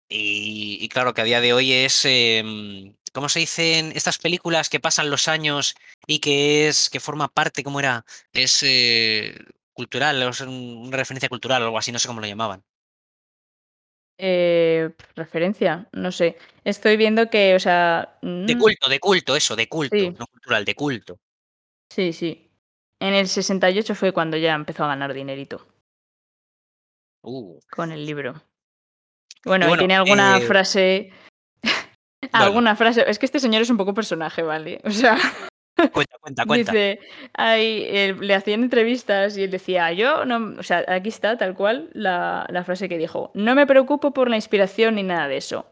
[0.10, 4.70] y, y claro, que a día de hoy es, em, ¿cómo se dicen estas películas
[4.70, 8.06] que pasan los años y que es, que forma parte, ¿cómo era?
[8.32, 9.36] Es eh,
[9.74, 12.64] cultural, es una referencia cultural o algo así, no sé cómo lo llamaban.
[14.20, 16.38] Eh, referencia, no sé.
[16.64, 18.18] Estoy viendo que, o sea.
[18.22, 21.20] De mm, culto, de culto, eso, de culto, sí, no cultural, de culto.
[21.90, 22.52] sí, sí.
[23.00, 25.73] En el 68 fue cuando ya empezó a ganar dinerito
[27.24, 28.44] Uh, con el libro.
[29.46, 31.12] Bueno, y bueno, tiene alguna eh, frase.
[32.32, 33.04] Alguna frase.
[33.08, 34.80] Es que este señor es un poco personaje, ¿vale?
[34.84, 35.18] O sea.
[35.92, 36.72] cuenta, cuenta, cuenta.
[36.72, 37.00] Dice,
[37.34, 41.56] ay, eh, le hacían entrevistas y él decía, yo no, o sea, aquí está tal
[41.56, 45.38] cual la, la frase que dijo, no me preocupo por la inspiración ni nada de
[45.38, 45.66] eso.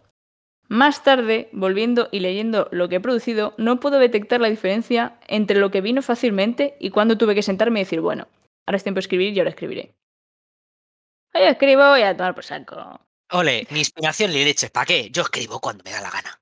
[0.68, 5.60] Más tarde, volviendo y leyendo lo que he producido, no puedo detectar la diferencia entre
[5.60, 8.28] lo que vino fácilmente y cuando tuve que sentarme y decir, bueno,
[8.66, 9.94] ahora es tiempo de escribir y ahora escribiré.
[11.34, 13.00] Yo escribo y a tomar por saco.
[13.32, 15.10] Ole, ni inspiración ni leches, ¿para qué?
[15.10, 16.40] Yo escribo cuando me da la gana.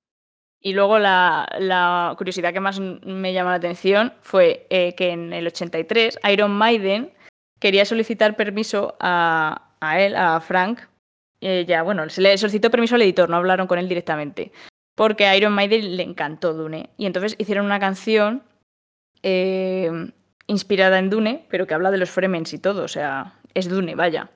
[0.62, 5.32] Y luego la, la curiosidad que más me llamó la atención fue eh, que en
[5.32, 7.14] el 83 Iron Maiden
[7.60, 10.82] quería solicitar permiso a, a él, a Frank.
[11.42, 14.52] eh, ya, bueno, se le solicitó permiso al editor, no hablaron con él directamente.
[14.96, 16.90] Porque a Iron Maiden le encantó Dune.
[16.98, 18.44] Y entonces hicieron una canción
[19.24, 20.12] eh,
[20.48, 22.84] inspirada en Dune, pero que habla de los Fremens y todo.
[22.84, 24.30] O sea, es Dune, vaya.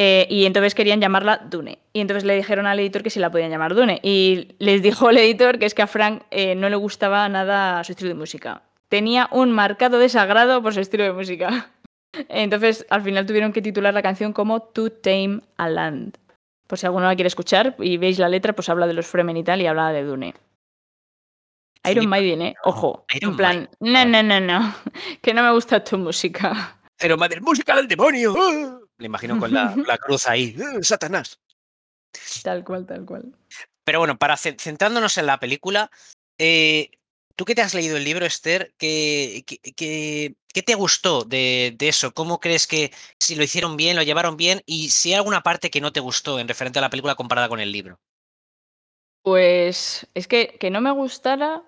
[0.00, 1.80] Eh, y entonces querían llamarla Dune.
[1.92, 3.98] Y entonces le dijeron al editor que si la podían llamar Dune.
[4.04, 7.82] Y les dijo el editor que es que a Frank eh, no le gustaba nada
[7.82, 8.62] su estilo de música.
[8.88, 11.72] Tenía un marcado desagrado por su estilo de música.
[12.28, 16.16] Entonces al final tuvieron que titular la canción como To Tame a Land.
[16.68, 19.36] Por si alguno la quiere escuchar y veis la letra, pues habla de los Fremen
[19.36, 20.34] y tal y habla de Dune.
[21.90, 22.54] Iron Maiden, ¿eh?
[22.62, 23.04] Ojo.
[23.16, 24.74] Iron en plan, no, no, no, no.
[25.22, 26.78] Que no me gusta tu música.
[26.98, 28.77] Pero madre, música del demonio.
[28.98, 30.56] Le imagino con la, la cruz ahí.
[30.60, 31.38] ¡ah, Satanás.
[32.42, 33.32] Tal cual, tal cual.
[33.84, 35.90] Pero bueno, para ce- centrándonos en la película,
[36.38, 36.90] eh,
[37.36, 41.74] tú que te has leído el libro, Esther, ¿qué, qué, qué- qué te gustó de,
[41.78, 42.12] de eso?
[42.12, 44.62] ¿Cómo crees que si lo hicieron bien, lo llevaron bien?
[44.66, 47.48] Y si hay alguna parte que no te gustó en referente a la película comparada
[47.48, 48.00] con el libro.
[49.22, 51.62] Pues es que, que no me gustara.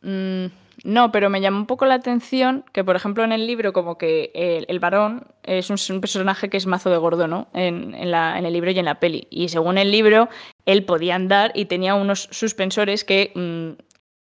[0.00, 0.46] mm,
[0.84, 3.98] no, pero me llamó un poco la atención que, por ejemplo, en el libro, como
[3.98, 7.48] que el, el varón es un, un personaje que es mazo de gordo, ¿no?
[7.54, 9.26] En, en la- en el libro y en la peli.
[9.30, 10.28] Y según el libro,
[10.66, 13.82] él podía andar y tenía unos suspensores que mm,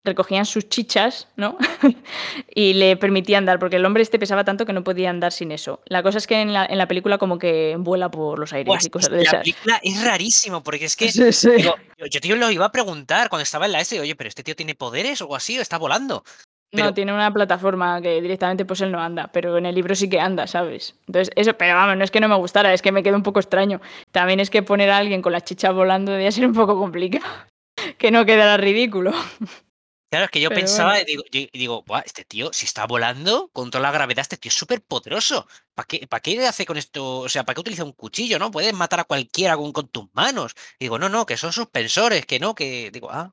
[0.05, 1.59] recogían sus chichas, ¿no?
[2.55, 5.51] y le permitían andar, porque el hombre este pesaba tanto que no podía andar sin
[5.53, 5.81] eso.
[5.87, 8.77] La cosa es que en la, en la película, como que vuela por los aires
[8.79, 11.51] es y cosas de la película es rarísimo, porque es que Sí, sí.
[11.57, 14.29] digo, yo, yo te lo iba a preguntar cuando estaba en la S, oye, pero
[14.29, 16.23] este tío tiene poderes o así, o está volando.
[16.73, 20.11] No, tiene una plataforma que directamente pues él no anda, pero en el libro sí
[20.11, 20.95] que anda, ¿sabes?
[21.07, 23.23] Entonces, eso, pero vamos, no es que no me gustara, es que me quedó un
[23.23, 23.81] poco extraño.
[24.11, 27.25] También es que poner a alguien con la chicha volando debía ser un poco complicado.
[27.99, 29.13] que no quedara ridículo.
[30.11, 31.03] Claro, es que yo Pero pensaba bueno.
[31.03, 34.21] y digo, yo- y digo, "Buah, este tío, si está volando con toda la gravedad,
[34.23, 35.47] este tío es súper poderoso.
[35.75, 37.19] ¿Para qué, ¿Para qué hace con esto?
[37.21, 38.51] O sea, ¿para qué utiliza un cuchillo, no?
[38.51, 40.55] Puedes matar a cualquiera con, con tus manos.
[40.79, 42.91] Y digo, no, no, que son suspensores, que no, que.
[42.93, 43.33] Digo, ah,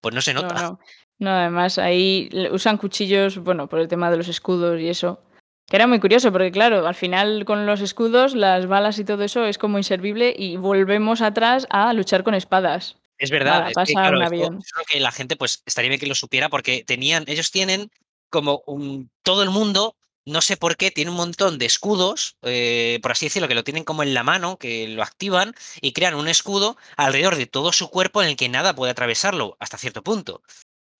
[0.00, 0.54] pues no se No, nota.
[0.54, 0.60] no.
[0.70, 0.78] No,
[1.26, 5.20] además ahí usan cuchillos, bueno, por el tema de los escudos y eso.
[5.66, 9.22] Que era muy curioso, porque claro, al final con los escudos, las balas y todo
[9.22, 12.96] eso es como inservible y volvemos atrás a luchar con espadas.
[13.18, 14.64] Es verdad, Nada, es que pasa claro, un avión.
[14.88, 17.90] que la gente, pues, estaría bien que lo supiera, porque tenían, ellos tienen
[18.30, 22.98] como un, todo el mundo, no sé por qué, tiene un montón de escudos, eh,
[23.02, 26.14] por así decirlo, que lo tienen como en la mano, que lo activan y crean
[26.14, 30.02] un escudo alrededor de todo su cuerpo en el que nada puede atravesarlo, hasta cierto
[30.02, 30.42] punto.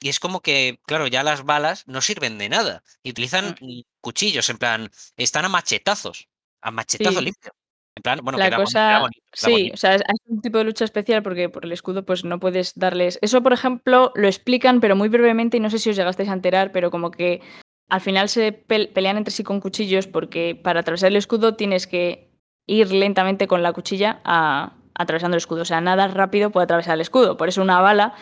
[0.01, 2.83] Y es como que, claro, ya las balas no sirven de nada.
[3.03, 6.29] Y utilizan mm, cuchillos, en plan, están a machetazos,
[6.63, 7.53] a machetazo Sí, limpio.
[7.97, 9.75] En plan, bueno, La cosa, bonito, sí, bonito.
[9.75, 12.75] o sea, es un tipo de lucha especial porque por el escudo pues no puedes
[12.79, 13.19] darles...
[13.23, 16.33] Eso, por ejemplo, lo explican, pero muy brevemente y no sé si os llegasteis a
[16.35, 17.41] enterar, pero como que
[17.89, 21.89] al final se pel- pelean entre sí con cuchillos porque para atravesar el escudo tienes
[21.89, 22.31] que
[22.69, 25.63] ir lentamente con la cuchilla a- atravesando el escudo.
[25.63, 27.37] O sea, nada rápido puede atravesar el escudo.
[27.37, 28.15] Por eso una bala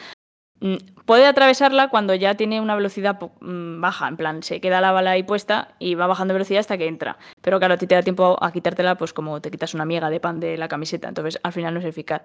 [1.05, 4.09] puede atravesarla cuando ya tiene una velocidad mm, baja.
[4.09, 7.19] En plan, se queda la bala ahí puesta y va bajando velocidad hasta que entra.
[7.43, 10.11] Pero claro, a ti te da tiempo a quitártela, pues como te quitas una miga
[10.11, 11.09] de pan de la camiseta.
[11.09, 12.23] Entonces, al final no es eficaz.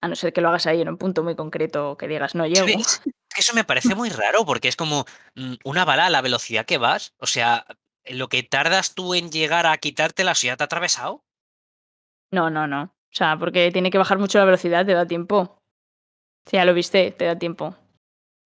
[0.00, 2.46] A no ser que lo hagas ahí en un punto muy concreto que digas, no
[2.46, 2.66] llego.
[2.66, 3.02] ¿Sabes?
[3.36, 5.04] Eso me parece muy raro porque es como
[5.36, 7.14] mm, una bala a la velocidad que vas.
[7.18, 7.66] O sea,
[8.04, 11.24] lo que tardas tú en llegar a quitártela, si ya te ha atravesado.
[12.30, 12.82] No, no, no.
[12.82, 15.61] O sea, porque tiene que bajar mucho la velocidad, te da tiempo.
[16.46, 17.74] Si ya lo viste, te da tiempo.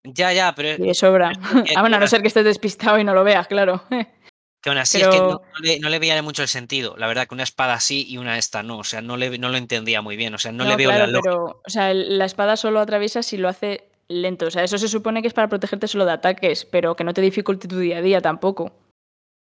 [0.05, 1.33] Ya, ya, pero Y de sobra.
[1.53, 3.83] pero ah, bueno, a no ser que estés despistado y no lo veas, claro.
[4.63, 6.97] Que aún así es que no, Pero, no le, no le veía mucho el sentido.
[6.97, 8.79] La verdad que una espada así y una esta no.
[8.79, 10.35] O sea, no, le, no lo entendía muy bien.
[10.35, 11.31] O sea, no le veo la claro, lógica.
[11.31, 14.47] pero, o sea, la espada solo atraviesa si lo hace lento.
[14.47, 17.15] O sea, eso se supone que es para protegerte solo de ataques, pero que no
[17.15, 18.73] te dificulte tu día a día tampoco,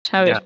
[0.07, 0.39] ¿sabes?
[0.39, 0.45] Ya.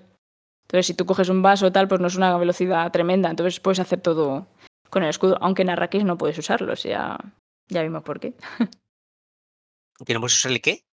[0.63, 3.31] Entonces, si tú coges un vaso o tal, pues no es una velocidad tremenda.
[3.31, 4.49] Entonces puedes hacer todo
[4.91, 7.19] con el escudo, aunque en Arrakis no puedes usarlo, o sea,
[7.69, 8.35] ya vimos por qué.
[10.07, 10.85] ¿Que no puedes usar el qué?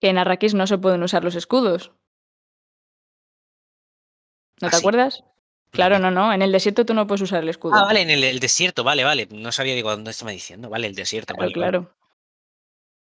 [0.00, 1.92] Que en Arrakis no se pueden usar los escudos.
[4.60, 4.80] ¿No ¿Ah, te sí?
[4.80, 5.24] acuerdas?
[5.70, 6.32] Claro, no, no.
[6.32, 7.86] En el desierto tú no puedes usar el Ah, escudo.
[7.86, 9.26] vale, en el, el desierto, vale, vale.
[9.30, 10.68] No sabía, digo, ¿dónde estaba diciendo?
[10.70, 11.94] Vale, el desierto, Claro, vale, claro.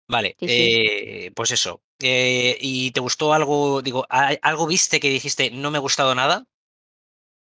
[0.08, 0.46] Vale, sí.
[0.46, 1.82] eh, pues eso.
[2.00, 3.82] Eh, ¿y te gustó algo?
[3.82, 6.46] Digo, ¿hay- ¿algo viste que dijiste no me ha gustado nada?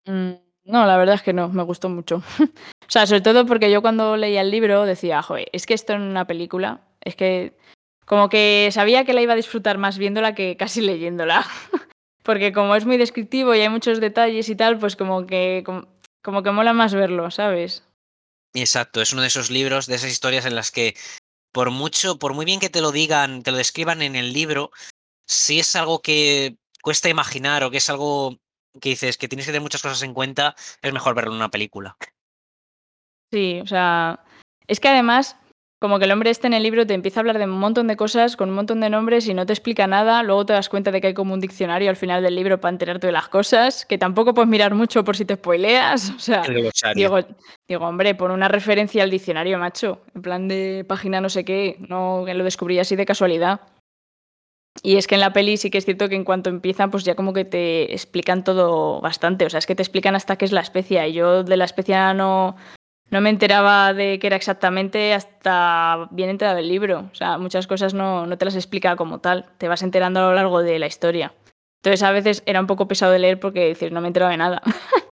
[0.08, 2.17] Mm, No, la verdad es que no, me gustó mucho.
[2.39, 5.93] o sea, sobre todo porque yo cuando leía el libro decía, joder, es que esto
[5.93, 7.58] en una película, es que
[8.06, 11.45] como que sabía que la iba a disfrutar más viéndola que casi leyéndola.
[12.24, 15.88] porque como es muy descriptivo y hay muchos detalles y tal, pues como que, como,
[16.22, 17.84] como que mola más verlo, ¿sabes?
[18.54, 20.95] Exacto, es uno de esos libros, de esas historias en las que
[21.52, 24.72] por mucho, por muy bien que te lo digan, te lo describan en el libro,
[25.28, 28.38] si es algo que cuesta imaginar o que es algo
[28.79, 31.49] que dices que tienes que tener muchas cosas en cuenta, es mejor verlo en una
[31.49, 31.97] película.
[33.32, 34.23] Sí, o sea,
[34.67, 35.38] es que además,
[35.79, 37.88] como que el hombre este en el libro te empieza a hablar de un montón
[37.88, 40.67] de cosas con un montón de nombres y no te explica nada, luego te das
[40.67, 43.29] cuenta de que hay como un diccionario al final del libro para enterarte de las
[43.29, 46.43] cosas, que tampoco puedes mirar mucho por si te spoileas, o sea,
[46.95, 47.19] digo,
[47.67, 51.77] digo, hombre, pon una referencia al diccionario, macho, en plan de página no sé qué,
[51.88, 53.62] no lo descubrí así de casualidad.
[54.82, 57.04] Y es que en la peli sí que es cierto que en cuanto empiezan, pues
[57.04, 59.46] ya como que te explican todo bastante.
[59.46, 61.08] O sea, es que te explican hasta qué es la especia.
[61.08, 62.56] Y yo de la especia no,
[63.10, 67.10] no me enteraba de qué era exactamente hasta bien enterado el libro.
[67.12, 69.46] O sea, muchas cosas no, no te las explica como tal.
[69.58, 71.34] Te vas enterando a lo largo de la historia.
[71.82, 74.32] Entonces a veces era un poco pesado de leer porque decir, no me he enterado
[74.32, 74.62] de nada.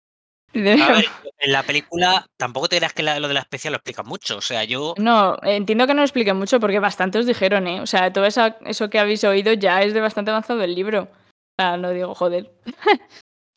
[0.64, 1.06] Ver,
[1.38, 4.36] en la película tampoco te creas que la- lo de la especia lo explica mucho.
[4.36, 4.94] O sea, yo.
[4.98, 7.80] No, entiendo que no lo explique mucho porque bastante os dijeron, ¿eh?
[7.80, 11.02] O sea, todo eso que habéis oído ya es de bastante avanzado el libro.
[11.04, 12.50] O sea, no digo, joder.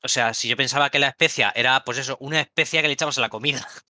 [0.03, 2.93] O sea, si yo pensaba que la especia era, pues eso, una especia que le
[2.93, 3.67] echamos a la comida.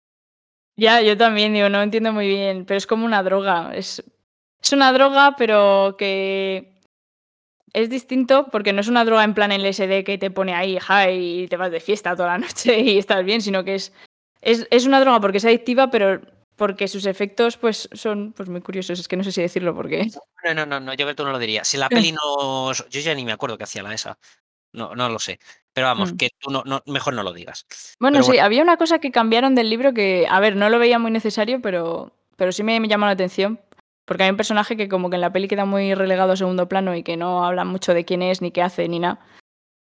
[0.77, 3.71] Ya, yo también digo, no entiendo muy bien, pero es como una droga.
[3.75, 4.03] Es,
[4.63, 6.79] es una droga, pero que
[7.73, 11.17] es distinto porque no es una droga en plan LSD que te pone ahí high
[11.43, 13.93] y te vas de fiesta toda la noche y estás bien, sino que es,
[14.41, 16.21] es, es una droga porque es adictiva, pero
[16.55, 18.99] porque sus efectos pues son pues muy curiosos.
[18.99, 20.07] Es que no sé si decirlo porque...
[20.45, 21.63] No, no, no, no, yo que tú no lo diría.
[21.63, 22.71] Si la peli no.
[22.71, 24.17] Yo ya ni me acuerdo qué hacía la esa.
[24.73, 25.39] No, no lo sé.
[25.73, 26.17] Pero vamos, Mm.
[26.17, 27.65] que tú no, no, mejor no lo digas.
[27.99, 30.77] Bueno, Pero sí, había una cosa que cambiaron del libro que, a ver, no lo
[30.79, 33.59] veía muy necesario, pero, pero sí me, me llamó la atención.
[34.11, 36.67] Porque hay un personaje que como que en la peli queda muy relegado a segundo
[36.67, 39.21] plano y que no habla mucho de quién es, ni qué hace, ni nada.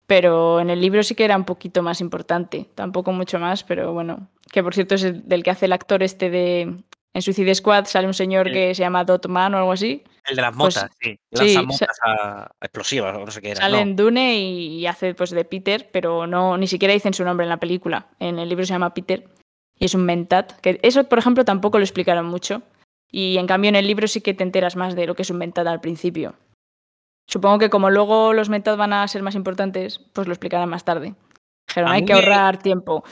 [0.08, 2.70] Pero en el libro sí que era un poquito más importante.
[2.76, 4.30] Tampoco mucho más, pero bueno.
[4.54, 6.62] Que por cierto es el del que hace el actor este de...
[7.14, 10.02] En Suicide Squad sale un señor El- que se llama Dotman o algo así.
[10.26, 11.20] El de las Pues, motas, sí.
[11.34, 13.60] sí, Lanza sa- motas a- a explosivas o no sé qué era.
[13.62, 13.84] Sale no.
[13.84, 17.44] en Dune y, y hace pues de Peter, pero no ni siquiera dicen su nombre
[17.46, 18.08] en la película.
[18.20, 19.28] En el libro se llama Peter
[19.78, 20.54] y es un mentat.
[20.62, 22.62] Que eso, por ejemplo, tampoco lo explicaron mucho.
[23.12, 25.30] Y en cambio en el libro sí que te enteras más de lo que es
[25.30, 26.36] un mentat al principio.
[27.28, 30.86] Supongo que como luego los mentat van a ser más importantes, pues lo explicarán más
[30.86, 31.16] tarde.
[31.76, 33.04] A hay que me- ahorrar tiempo.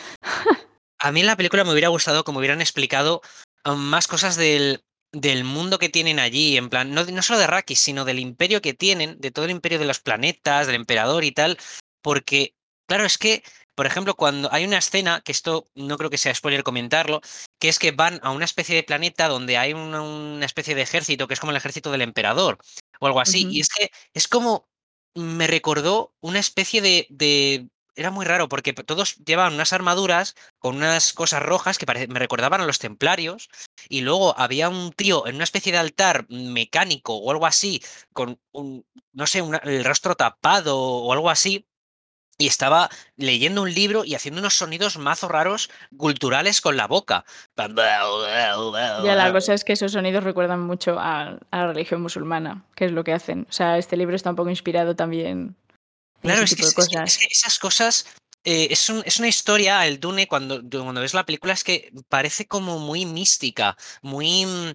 [1.00, 3.22] A mí en la película me hubiera gustado como hubieran explicado
[3.66, 7.46] um, más cosas del, del mundo que tienen allí, en plan, no, no solo de
[7.46, 11.24] Arrakis, sino del imperio que tienen, de todo el imperio de los planetas, del emperador
[11.24, 11.58] y tal,
[12.02, 12.54] porque,
[12.88, 13.44] claro, es que,
[13.76, 17.22] por ejemplo, cuando hay una escena, que esto no creo que sea spoiler comentarlo,
[17.60, 20.82] que es que van a una especie de planeta donde hay una, una especie de
[20.82, 22.58] ejército, que es como el ejército del emperador,
[23.00, 24.68] o algo así, y es que es como,
[25.16, 27.08] me recordó una especie de...
[27.10, 32.18] de era muy raro porque todos llevaban unas armaduras con unas cosas rojas que me
[32.18, 33.50] recordaban a los templarios.
[33.88, 38.40] Y luego había un tío en una especie de altar mecánico o algo así, con
[38.52, 41.68] un, no sé, una- el rostro tapado o algo así.
[42.38, 47.26] Y estaba leyendo un libro y haciendo unos sonidos mazo raros culturales con la boca.
[49.04, 52.86] Ya la cosa es que esos sonidos recuerdan mucho a, a la religión musulmana, que
[52.86, 53.46] es lo que hacen.
[53.50, 55.56] O sea, este libro está un poco inspirado también en
[56.22, 57.18] Claro, ese es que, de es, que- es cosas.
[57.18, 58.06] que esas cosas.
[58.46, 61.92] eh, es, un- es una historia, el Dune, cuando, cuando ves la película, es que
[62.10, 64.46] parece como muy mística, muy.
[64.46, 64.72] mm,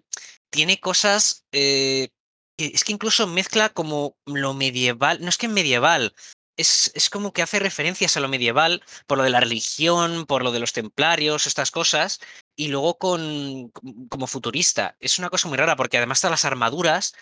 [0.50, 1.44] Tiene cosas.
[1.52, 2.08] eh,
[2.56, 5.18] que es que incluso mezcla como lo medieval.
[5.20, 6.12] No es que medieval.
[6.58, 10.42] Es, es como que hace referencias a lo medieval por lo de la religión, por
[10.42, 12.20] lo de los templarios, estas cosas,
[12.56, 13.70] y luego con
[14.10, 14.96] como futurista.
[15.00, 17.14] Es una cosa muy rara porque además todas las armaduras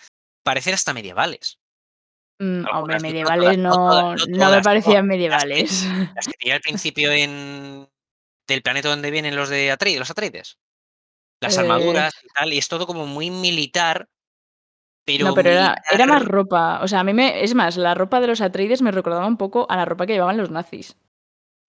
[0.43, 1.59] parecen hasta medievales.
[2.39, 5.83] Mm, hombre, no medievales todas, no todas, no, me parecían Las que medievales.
[6.15, 7.87] las que tenía al principio en
[8.47, 10.57] del planeta donde vienen los de Atrei los Atreides.
[11.41, 11.59] Las Eh.
[11.59, 14.09] armaduras y tal, y es todo como muy militar,
[15.07, 16.81] pero No, pero era era más ropa.
[16.83, 19.37] O sea, a mí me es más, la ropa de los Atreides me recordaba un
[19.37, 20.95] poco a la ropa que llevaban los nazis.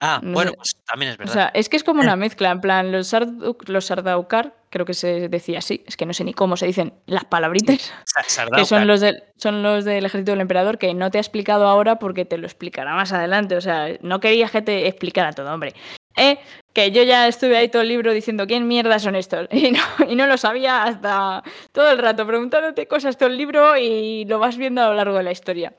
[0.01, 0.57] Ah, No bueno, sé.
[0.59, 1.33] pues también es O verdad.
[1.33, 4.94] sea, es que es como una mezcla, en plan, los Sarduk los Sardaukar, creo que
[4.94, 7.92] se decía así, es que no sé ni cómo se dicen las palabritas,
[8.57, 11.66] que son los del son los del ejército del emperador, que no te ha explicado
[11.66, 13.57] ahora porque te lo explicará más adelante.
[13.57, 15.74] O sea, no quería que te explicara todo, hombre.
[16.18, 16.38] Eh,
[16.72, 19.48] que yo ya estuve ahí todo el libro diciendo quién mierda son estos.
[19.52, 23.76] Y no, y no lo sabía hasta todo el rato, preguntándote cosas todo el libro
[23.76, 25.74] y lo vas viendo a lo largo de la historia.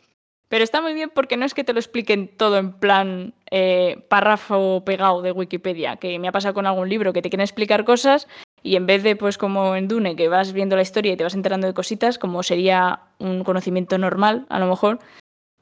[0.48, 4.04] Pero está muy bien porque no es que te lo expliquen todo en plan eh,
[4.10, 7.86] párrafo pegado de Wikipedia, que me ha pasado con algún libro que te quieren explicar
[7.86, 8.28] cosas
[8.64, 11.24] y en vez de, pues como en Dune, que vas viendo la historia y te
[11.24, 15.00] vas enterando de cositas, como sería un conocimiento normal, a lo mejor,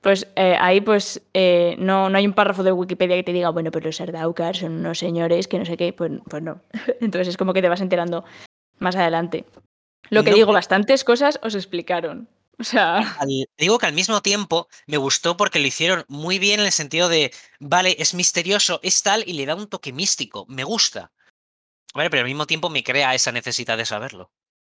[0.08, 3.50] pues eh, ahí pues eh, no, no hay un párrafo de Wikipedia que te diga,
[3.50, 6.62] bueno, pero los Sardaukar son unos señores que no sé qué, pues, pues no.
[7.02, 8.24] Entonces es como que te vas enterando
[8.80, 9.44] más adelante.
[10.10, 12.30] Lo que No, digo, bastantes cosas os explicaron.
[12.58, 16.62] O sea, Al- digo que al mismo tiempo me gustó porque lo hicieron muy bien
[16.62, 20.46] en el sentido de, vale, es misterioso, es tal, y le da un toque místico,
[20.48, 21.12] me gusta.
[21.94, 24.32] Vale, pero al mismo tiempo me crea esa necesidad de saberlo.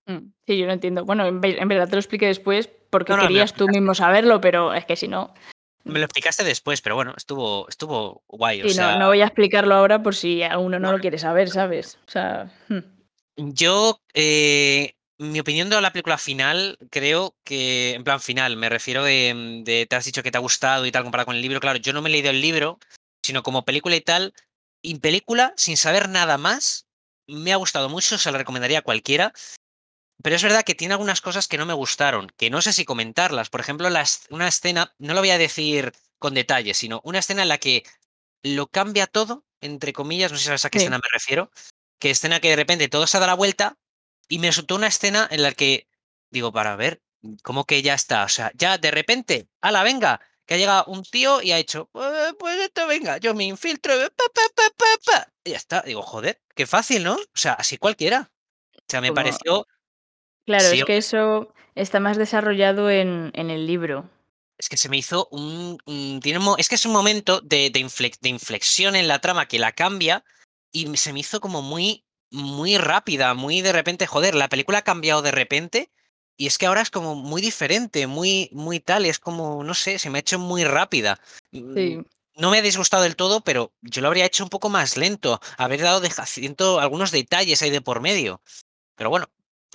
[0.08, 1.06] Mm, Sí, yo lo entiendo.
[1.06, 4.40] Bueno, en, en verdad te lo expliqué después porque No, no, querías tú mismo saberlo,
[4.40, 5.34] pero es que si no.
[5.84, 8.62] Me lo explicaste después, pero bueno, estuvo, estuvo guay.
[8.62, 11.00] O Sí, sea, no, no voy a explicarlo ahora por si a uno no, lo
[11.00, 11.98] quiere saber, ¿sabes?
[12.08, 12.82] O sea, hmm.
[13.38, 19.04] yo, eh, mi opinión de la película final, creo que, en plan final, me refiero
[19.04, 21.60] de, de, te has dicho que te ha gustado y tal comparado con el libro.
[21.60, 22.78] Claro, yo no me he leído el libro,
[23.26, 24.34] sino como película y tal.
[24.84, 26.86] Y película, sin saber nada más,
[27.28, 29.34] me ha gustado mucho, se la recomendaría a cualquiera.
[30.24, 32.86] Pero es verdad que tiene algunas cosas que no me gustaron, que no sé si
[32.86, 33.50] comentarlas.
[33.50, 37.42] Por ejemplo, la una escena, no lo voy a decir con detalle, sino una escena
[37.44, 37.84] en la que
[38.44, 40.86] lo cambia todo, entre comillas, no sé si sabes a qué Sí.
[40.86, 41.52] escena me refiero,
[42.00, 43.78] que escena que de repente todo se da la vuelta
[44.28, 45.88] y me resultó una escena en la que
[46.32, 47.02] digo, para ver,
[47.44, 48.24] ¿cómo que ya está?
[48.24, 51.90] O sea, ya de repente, ala, venga, que ha llegado un tío y ha hecho,
[51.94, 55.82] "Eh, pues esto, venga, yo me infiltro, pa, pa, pa", y ya está.
[55.82, 57.14] Digo, joder, qué fácil, ¿no?
[57.16, 58.32] O sea, así cualquiera.
[58.78, 59.68] O sea, me Como- pareció,
[60.46, 64.10] Claro, Sí, es que eso está más desarrollado en, en el libro.
[64.58, 67.70] es que se me hizo un, un- tiene un es que es un momento de,
[67.72, 70.24] de inflex- de inflexión en la trama que la cambia
[70.72, 74.84] y se me hizo como muy, muy rápida, muy de repente, joder, la película ha
[74.84, 75.90] cambiado de repente
[76.38, 80.00] y es que ahora es como muy diferente, muy, muy tal, es como, no sé,
[80.00, 81.20] se me ha hecho muy rápida.
[81.52, 82.00] Mm, Sí.
[82.38, 85.40] No me ha disgustado del todo, pero yo lo habría hecho un poco más lento,
[85.58, 88.42] haber dado ciento- algunos detalles ahí de por medio.
[88.96, 89.28] Pero bueno,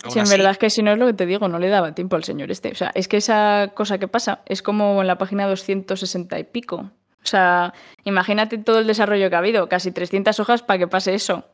[0.09, 1.69] Sí, en así, verdad es que si no es lo que te digo, no le
[1.69, 2.71] daba tiempo al señor este.
[2.71, 6.45] O sea, es que esa cosa que pasa es como en la página 260 y
[6.45, 6.91] pico.
[7.23, 7.73] O sea,
[8.05, 11.45] imagínate todo el desarrollo que ha habido, casi 300 hojas para que pase eso.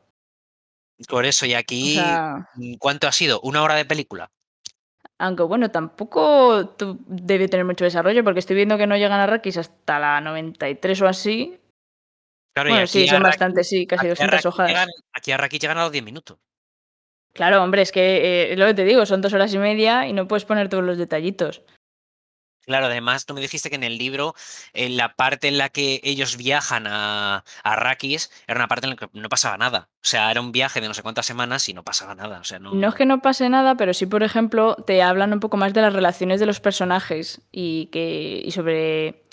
[1.08, 3.40] por eso, y O aquí, sea, mm, ¿cuánto ha sido?
[3.40, 4.30] ¿Una hora de película?
[5.18, 6.74] aunque bueno, tampoco
[7.06, 11.00] debe tener mucho desarrollo, porque estoy viendo que no llegan a Rakis hasta la 93
[11.02, 11.60] o así.
[12.52, 14.68] Claro, y aquí sí, son bastantes, sí, casi aquí a 200 Raki hojas.
[14.68, 16.38] llegan- aquí a Raki llegan a los 10 minutos.
[17.32, 20.06] Claro, hombre, es que eh, es lo que te digo, son dos horas y media
[20.06, 21.62] y no puedes poner todos los detallitos.
[22.64, 24.34] Claro, además tú me dijiste que en el libro,
[24.72, 28.90] en la parte en la que ellos viajan a, a Arrakis, era una parte en
[28.90, 29.88] la que no pasaba nada.
[29.96, 32.38] O sea, era un viaje de no sé cuántas semanas y no pasaba nada.
[32.38, 32.72] O sea, no.
[32.72, 35.74] No es que no pase nada, pero sí, por ejemplo, te hablan un poco más
[35.74, 39.24] de las relaciones de los personajes y que y sobre,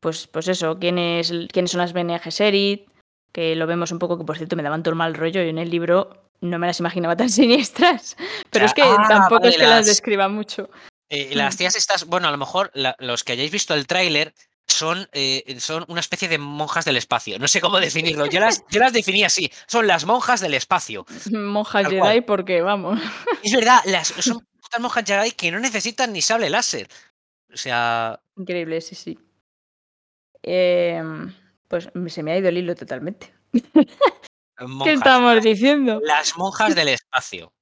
[0.00, 2.88] pues, pues eso, quiénes, quiénes son las Bene Gesserit,
[3.32, 5.50] que lo vemos un poco, que por cierto me daban todo el mal rollo y
[5.50, 8.16] en el libro no me las imaginaba tan siniestras,
[8.50, 10.68] pero sea, es que ah, tampoco vale, es que las las- describa mucho.
[11.08, 11.58] Eh, las Mm.
[11.58, 14.34] tías estas, bueno, a lo mejor la- los que hayáis visto el tráiler
[14.66, 17.38] son, eh, son una especie de monjas del espacio.
[17.38, 18.26] No sé cómo definirlo.
[18.26, 19.50] Yo las, yo las definí así.
[19.66, 21.04] Son las monjas del espacio.
[21.32, 22.24] Monja Tal Jedi, cual.
[22.24, 22.98] porque vamos.
[23.42, 26.88] Es verdad, las, son putas monjas Jedi que no necesitan ni sable láser.
[27.52, 29.18] O sea, Increíble, sí, sí.
[30.42, 31.34] Em,
[31.68, 33.32] pues se me ha ido el hilo totalmente.
[34.84, 36.00] ¿Qué estamos diciendo?
[36.04, 37.52] Las monjas del espacio.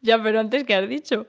[0.00, 1.26] Ya, pero antes, ¿qué has dicho?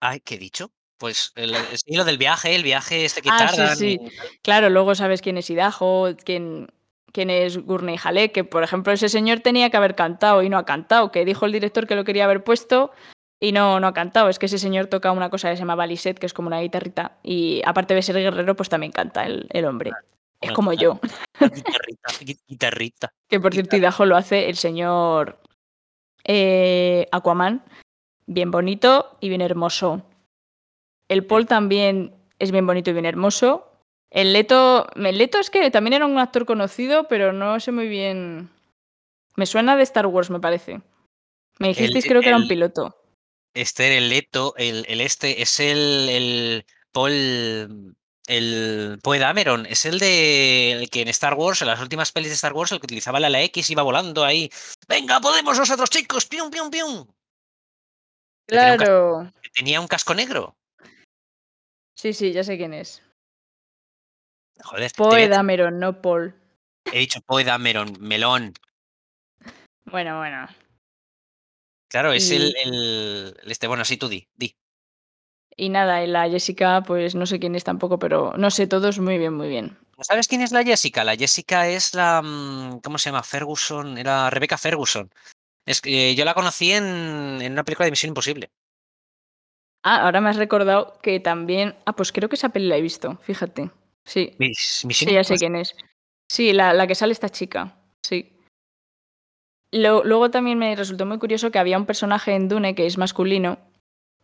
[0.00, 0.70] Ay, ¿qué he dicho?
[0.98, 3.76] Pues el, el estilo del viaje, el viaje este que Ah, sí, tardan.
[3.76, 3.98] sí.
[4.00, 4.38] y.
[4.42, 6.68] Claro, luego sabes quién es Idaho, quién,
[7.12, 10.56] quién es Gurney Halleck, que por ejemplo ese señor tenía que haber cantado y no
[10.58, 12.92] ha cantado, que dijo el director que lo quería haber puesto
[13.40, 14.28] y no, no ha cantado.
[14.28, 16.60] Es que ese señor toca una cosa que se llama Baliset, que es como una
[16.60, 19.90] guitarrita, y aparte de ser guerrero, pues también canta el, el hombre.
[20.44, 21.00] Es como yo.
[21.40, 23.12] Guitarrita, gui- guitarrita.
[23.28, 25.38] Que por cierto, Idaho lo hace el señor
[26.24, 27.64] eh, Aquaman,
[28.26, 30.02] bien bonito y bien hermoso.
[31.08, 33.70] El Paul también es bien bonito y bien hermoso.
[34.10, 37.88] El Leto, el Leto es que también era un actor conocido, pero no sé muy
[37.88, 38.48] bien.
[39.36, 40.80] Me suena de Star Wars, me parece.
[41.58, 42.96] Me dijisteis, creo que era un piloto.
[43.54, 47.96] Este, el Leto, el, el este, es el, el Paul.
[48.26, 52.30] El Poe Dameron, es el de el que en Star Wars, en las últimas pelis
[52.30, 54.50] de Star Wars, el que utilizaba la, la X iba volando ahí.
[54.88, 56.24] ¡Venga, podemos nosotros, chicos!
[56.24, 57.06] ¡Pium, pium, pium!
[58.46, 59.30] Claro.
[59.42, 60.56] Que tenía un casco negro.
[61.96, 63.02] Sí, sí, ya sé quién es.
[64.62, 64.90] Joder.
[64.96, 66.34] Poe Dameron, no Paul.
[66.92, 68.54] He dicho Poe Dameron, melón.
[69.84, 70.48] Bueno, bueno.
[71.88, 74.54] Claro, es el, el, Este, bueno, sí, tú di, di.
[75.56, 78.98] Y nada, y la Jessica, pues no sé quién es tampoco, pero no sé, todos
[78.98, 79.78] muy bien, muy bien.
[80.00, 81.04] ¿Sabes quién es la Jessica?
[81.04, 82.20] La Jessica es la.
[82.22, 83.22] Mm, ¿Cómo se llama?
[83.22, 83.96] Ferguson.
[83.96, 85.10] Era Rebecca Ferguson.
[85.64, 88.50] Es que yo la conocí en, en una película de Misión Imposible.
[89.82, 91.76] Ah, ahora me has recordado que también.
[91.84, 93.70] Ah, pues creo que esa peli la he visto, fíjate.
[94.04, 94.36] Sí.
[94.90, 95.74] sí, ya sé quién es.
[96.28, 97.76] Sí, la, la, que sale esta chica.
[98.02, 98.38] Sí.
[99.72, 103.58] luego también me resultó muy curioso que había un personaje en Dune que es masculino.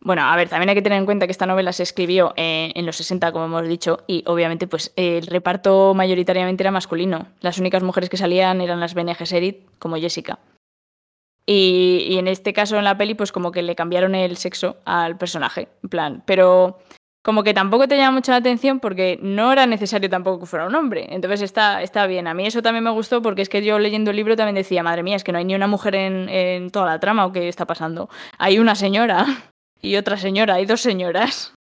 [0.03, 2.85] Bueno, a ver, también hay que tener en cuenta que esta novela se escribió en,
[2.87, 7.27] los 60, como hemos dicho, y obviamente pues el reparto mayoritariamente era masculino.
[7.39, 10.39] Las únicas mujeres que salían eran las Bene Gesserit, como Jessica.
[11.45, 15.17] Y, en este caso en la peli, pues como que le cambiaron el sexo al
[15.17, 16.23] personaje, en plan.
[16.25, 16.79] Pero
[17.23, 20.65] como que tampoco te llama mucha la atención porque no era necesario tampoco que fuera
[20.65, 21.07] un hombre.
[21.11, 22.27] Entonces está, está bien.
[22.27, 24.81] A mí eso también me gustó porque es que yo leyendo el libro también decía,
[24.81, 27.47] madre mía, es que no hay ni una mujer en toda la trama o qué
[27.47, 28.09] está pasando.
[28.39, 29.27] Hay una señora
[29.81, 31.53] y otra señora, hay dos señoras.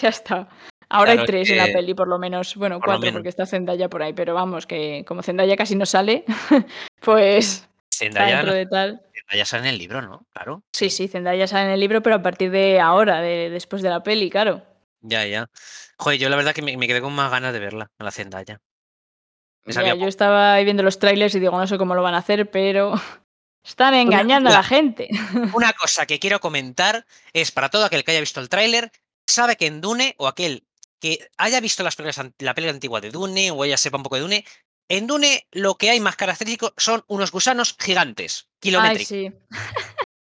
[0.00, 0.48] Ya está.
[0.88, 2.54] Ahora hay tres en la peli, por lo menos.
[2.54, 6.24] Bueno, cuatro, porque está Zendaya por ahí, pero vamos, que como Zendaya casi no sale,
[7.00, 7.68] pues.
[7.92, 9.02] Zendaya, dentro de tal.
[9.12, 10.26] Zendaya sale en el libro, ¿no?
[10.32, 10.62] Claro.
[10.72, 13.90] Sí, sí, Zendaya sale en el libro, pero a partir de ahora, de, después de
[13.90, 14.62] la peli, claro.
[15.00, 15.48] Ya, ya.
[15.96, 18.60] Joder, yo la verdad que me, quedé con más ganas de verla, a la Zendaya.
[19.66, 22.18] Ya, yo estaba ahí viendo los trailers y digo, no sé cómo lo van a
[22.18, 22.94] hacer, pero
[23.64, 25.08] están engañando a la gente.
[25.54, 28.90] Una cosa que quiero comentar es para todo aquel que haya visto el tráiler,
[29.26, 30.66] sabe que en Dune, o aquel
[31.00, 31.96] que haya visto las
[32.38, 34.44] la película antigua de Dune, o ella sepa un poco de Dune,
[34.88, 38.98] en Dune lo que hay más característico son unos gusanos gigantes, kilómetros.
[38.98, 39.32] Ay, sí.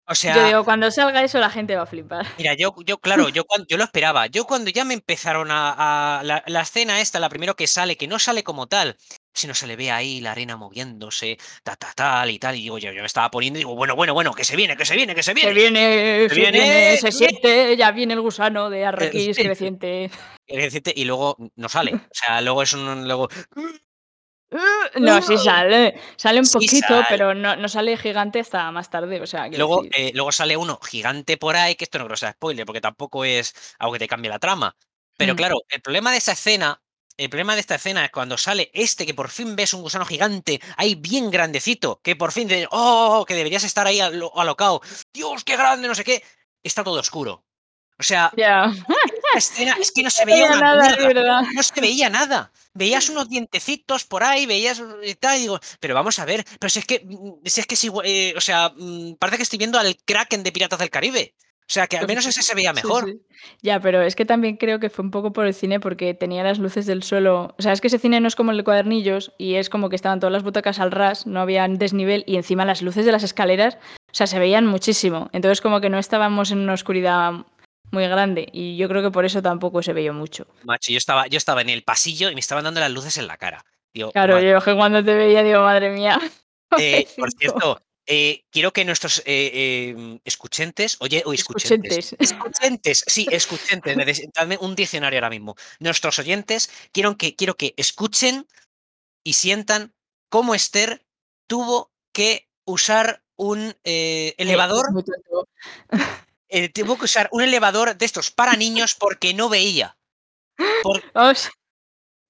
[0.07, 2.25] O sea, yo digo, cuando salga eso la gente va a flipar.
[2.37, 4.27] Mira, yo, yo claro, yo, yo lo esperaba.
[4.27, 8.07] Yo cuando ya me empezaron a, la, la, escena esta, la primero que sale, que
[8.07, 8.97] no sale como tal,
[9.35, 12.77] sino se le ve ahí la arena moviéndose, ta, ta, tal y tal, y digo,
[12.77, 14.95] yo, yo me estaba poniendo y digo, bueno, bueno, bueno, que se viene, que se
[14.95, 15.49] viene, que se viene.
[15.49, 20.09] Se viene, se, viene, se siente, ya viene el gusano de Arrakis creciente.
[20.47, 21.95] Creciente y luego no sale.
[21.95, 23.27] O sea, luego es un, luego,
[24.99, 25.99] no, sí sale.
[26.15, 29.21] Sale un poquito, pero no, no, sale gigante hasta más tarde.
[29.21, 32.19] O sea, luego, eh, luego sale uno gigante por ahí, que esto no creo que
[32.19, 34.75] sea spoiler, porque tampoco es algo que te cambie la trama.
[35.17, 35.37] Pero mm.
[35.37, 36.81] claro, el problema de esa escena,
[37.17, 40.05] el problema de esta escena es cuando sale este que por fin ves un gusano
[40.05, 44.81] gigante, ahí bien grandecito, que por fin de, oh, que deberías estar ahí alocado.
[45.13, 46.23] Dios, qué grande, no sé qué.
[46.63, 47.45] Está todo oscuro.
[47.97, 48.29] O sea,
[49.37, 52.51] escena es que no se veía nada, no se veía nada.
[52.73, 56.69] Veías unos dientecitos por ahí, veías y tal, y digo, pero vamos a ver, pero
[56.69, 59.59] si es que, mm, si es que si, eh, o sea, mm, parece que estoy
[59.59, 61.35] viendo al Kraken de Piratas del Caribe.
[61.67, 63.17] O sea, que al menos ese se veía mejor.
[63.63, 66.43] Ya, pero es que también creo que fue un poco por el cine porque tenía
[66.43, 67.55] las luces del suelo.
[67.57, 69.89] O sea, es que ese cine no es como el de cuadernillos y es como
[69.89, 73.11] que estaban todas las butacas al ras, no había desnivel y encima las luces de
[73.11, 75.29] las escaleras, o sea, se veían muchísimo.
[75.33, 77.33] Entonces como que no estábamos en una oscuridad
[77.91, 80.45] muy grande y yo creo que por eso tampoco se veía mucho.
[80.65, 83.25] Macho, yo estaba, yo estaba en el pasillo y me estaban dando las luces en
[83.25, 83.65] la cara.
[84.13, 86.19] claro, yo que cuando te veía digo, madre mía.
[86.77, 93.27] Eh, por cierto, eh, quiero que nuestros eh, em, escuchentes, oye, o escuchentes, escuchentes, sí,
[93.31, 93.95] escuchentes,
[94.33, 95.55] dame un diccionario ahora mismo.
[95.79, 98.47] Nuestros oyentes, quiero que, quiero que escuchen
[99.23, 99.93] y sientan
[100.29, 101.05] cómo Esther
[101.47, 104.85] tuvo que usar un elevador
[106.49, 109.97] eh, tuvo que usar un elevador de estos para niños porque no veía.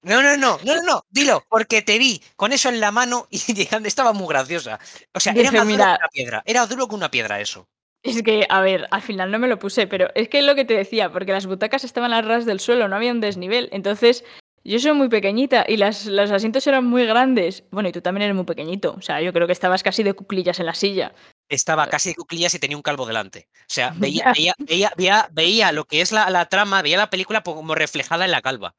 [0.06, 3.38] No, no, no, no, no, dilo, porque te vi con eso en la mano y
[3.84, 4.78] estaba muy graciosa.
[5.12, 7.68] O sea, era más duro que una piedra, era duro que una piedra eso.
[8.04, 10.54] Es que, a ver, al final no me lo puse, pero es que es lo
[10.54, 13.68] que te decía, porque las butacas estaban a ras del suelo, no había un desnivel.
[13.72, 14.24] Entonces,
[14.62, 17.64] yo soy muy pequeñita y las, los asientos eran muy grandes.
[17.72, 18.78] Bueno, y tú también eres muy pequeño.
[18.96, 21.12] O sea, yo creo que estabas casi de cuclillas en la silla
[21.48, 23.48] estaba casi de cuclillas y tenía un calvo delante.
[23.52, 24.54] O sea, veía, veía,
[24.96, 28.42] veía, veía, lo que es la, la, trama, veía la película como reflejada en la
[28.42, 28.74] calva.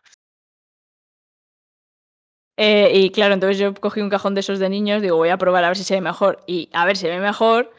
[2.57, 5.37] Eh, y claro, entonces yo cogí un cajón de esos de niños, digo, voy a
[5.37, 6.39] probar a ver si se ve mejor.
[6.47, 7.71] Y a ver, si se ve mejor,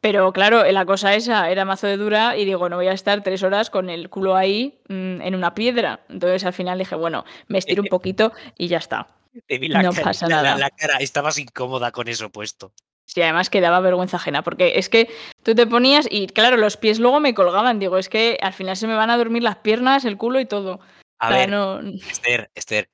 [0.00, 3.20] Pero claro, la cosa esa era mazo de dura y digo, no voy a estar
[3.24, 6.04] tres horas con el culo ahí mm, en una piedra.
[6.08, 9.08] Entonces al final dije, bueno, me estiro un poquito y ya está.
[9.48, 10.56] Te vi la No cara, pasa la- nada.
[10.56, 12.70] la cara, estabas incómoda con eso puesto.
[13.06, 15.08] Sí, además que daba vergüenza ajena, porque es que
[15.42, 17.80] tú te ponías y claro, los pies luego me colgaban.
[17.80, 20.44] Digo, es que al final se me van a dormir las piernas, el culo y
[20.46, 20.78] todo.
[21.18, 21.80] A O sea, ver, no...
[22.08, 22.88] Esther, Esther,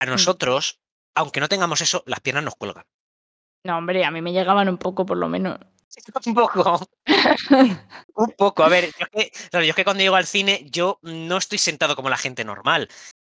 [0.00, 0.10] a Mm.
[0.10, 0.80] nosotros,
[1.14, 2.84] aunque no tengamos eso, las piernas nos cuelgan.
[3.64, 5.58] no, hombre, a mí me llegaban un poco por lo menos.
[6.26, 6.86] Un poco.
[8.14, 8.62] Un poco.
[8.64, 11.36] A ver, yo es, que, claro, yo es que cuando llego al cine, yo no
[11.38, 12.88] estoy sentado como la gente normal.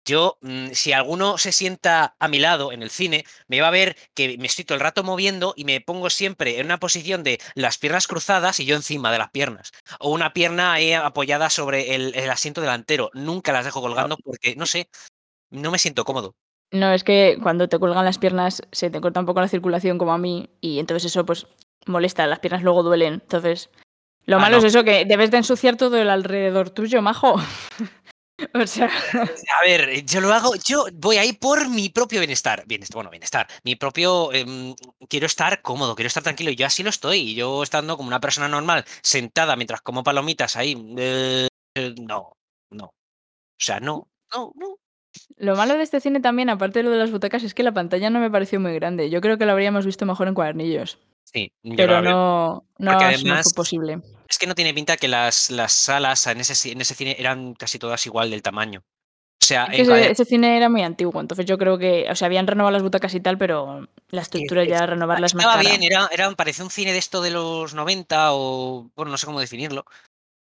[0.05, 3.71] Yo, mm, si alguno se sienta a mi lado en el cine, me va a
[3.71, 7.23] ver que me estoy todo el rato moviendo y me pongo siempre en una posición
[7.23, 9.71] de las piernas cruzadas y yo encima de las piernas.
[9.99, 13.09] O una pierna apoyada sobre el, el asiento delantero.
[13.13, 14.89] Nunca las dejo colgando porque, no sé,
[15.49, 16.35] no me siento cómodo.
[16.73, 19.97] No, es que cuando te cuelgan las piernas se te corta un poco la circulación
[19.97, 21.47] como a mí y entonces eso pues
[21.85, 23.13] molesta, las piernas luego duelen.
[23.15, 23.69] Entonces,
[24.25, 24.65] lo Ah, malo no.
[24.67, 27.35] es eso, que debes de ensuciar todo el alrededor tuyo, majo.
[28.55, 32.63] o sea, A ver, yo lo hago, yo voy ahí por mi propio bienestar.
[32.65, 33.47] Bienestar, bueno, bienestar.
[33.63, 34.33] Mi propio.
[34.33, 34.73] em,
[35.07, 36.49] quiero estar cómodo, quiero estar tranquilo.
[36.51, 37.19] Y yo así lo estoy.
[37.19, 40.75] Y yo estando como una persona normal, sentada mientras como palomitas ahí.
[40.97, 41.47] eh,
[42.01, 42.33] no,
[42.71, 42.85] no.
[42.85, 42.93] O
[43.59, 44.75] sea, no, no, no.
[45.37, 47.71] Lo malo de este cine también, aparte de lo de las butacas, es que la
[47.71, 49.09] pantalla no me pareció muy grande.
[49.09, 50.99] Yo creo que lo habríamos visto mejor en cuadernillos.
[51.23, 53.99] Sí, yo Pero no, no, además- fue posible.
[54.27, 57.53] Es que no tiene pinta que las, las salas en ese, en ese cine eran
[57.53, 58.83] casi todas igual del tamaño.
[59.41, 62.27] O sea, Es que ese, cine era muy antiguo, entonces yo creo que, o sea,
[62.27, 65.83] habían renovado las butacas y tal, pero la estructura ya renovarla es más Estaba bien,
[65.83, 69.41] era, era, parecía un cine de esto de los 90 o, bueno, no sé cómo
[69.41, 69.83] definirlo.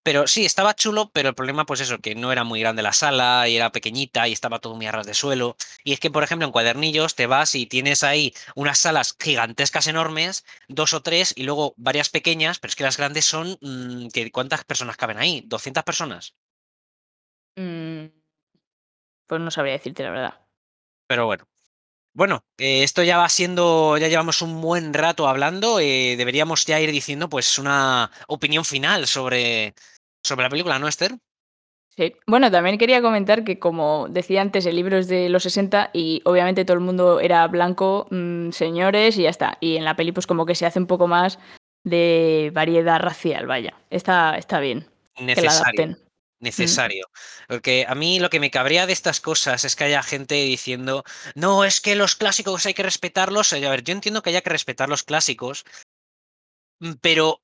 [0.03, 2.91] Pero sí, estaba chulo, pero el problema, pues eso, que no era muy grande la
[2.91, 5.55] sala y era pequeñita y estaba todo muy a ras de suelo.
[5.83, 9.87] Y es que, por ejemplo, en Cuadernillos te vas y tienes ahí unas salas gigantescas
[9.87, 14.09] enormes, dos o tres, y luego varias pequeñas, pero es que las grandes son, mm,
[14.09, 15.41] que ¿cuántas personas caben ahí?
[15.47, 16.35] ¿200 personas?
[17.55, 18.07] Mm,
[19.27, 20.47] pues no sabría decirte la verdad.
[21.07, 21.45] Pero bueno.
[22.15, 26.79] Bueno, eh, esto ya va siendo, ya llevamos un buen rato hablando, eh, deberíamos ya
[26.79, 29.73] ir diciendo pues una opinión final sobre,
[30.23, 31.17] sobre la película, ¿no, Esther?
[31.95, 32.15] Sí.
[32.25, 36.21] Bueno, también quería comentar que, como decía antes, el libro es de los 60 y
[36.25, 39.57] obviamente todo el mundo era blanco, mm, señores, y ya está.
[39.59, 41.37] Y en la peli, pues como que se hace un poco más
[41.83, 43.75] de variedad racial, vaya.
[43.91, 45.61] Está, está bien que Necesario.
[45.61, 45.97] adapten.
[46.39, 47.07] necesario.
[47.47, 51.03] Porque a mí lo que me cabrea de estas cosas es que haya gente diciendo,
[51.35, 53.53] no, es que los clásicos hay que respetarlos.
[53.53, 55.65] A ver, yo entiendo que haya que respetar los clásicos,
[56.79, 57.39] mm, pero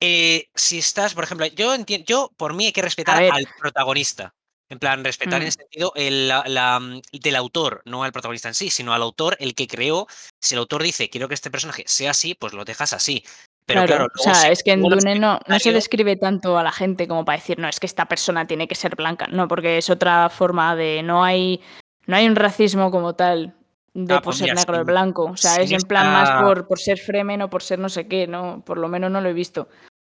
[0.00, 4.34] eh, si estás, por ejemplo, yo entiendo, yo por mí hay que respetar al protagonista.
[4.70, 5.46] En plan, respetar en Mm.
[5.46, 9.02] el sentido el, la- la, mm, del autor, no al protagonista en sí, sino al
[9.02, 10.06] autor, el que creó.
[10.40, 13.22] Si el autor dice, quiero que este personaje sea así, pues lo dejas así.
[13.66, 16.58] Pero claro, o luego sea, si- es que en Dune no, no se describe tanto
[16.58, 19.26] a la gente como para decir, no, es que esta persona tiene que ser blanca.
[19.28, 21.02] No, porque es otra forma de.
[21.02, 21.60] No hay,
[22.06, 23.54] no hay un racismo como tal
[23.94, 25.24] de Ah, por pues ser negro o blanco.
[25.24, 27.78] O sea, es sin en plan más esta- por, por ser fremen o por ser
[27.78, 28.62] no sé qué, ¿no?
[28.66, 29.68] Por lo menos no lo he visto.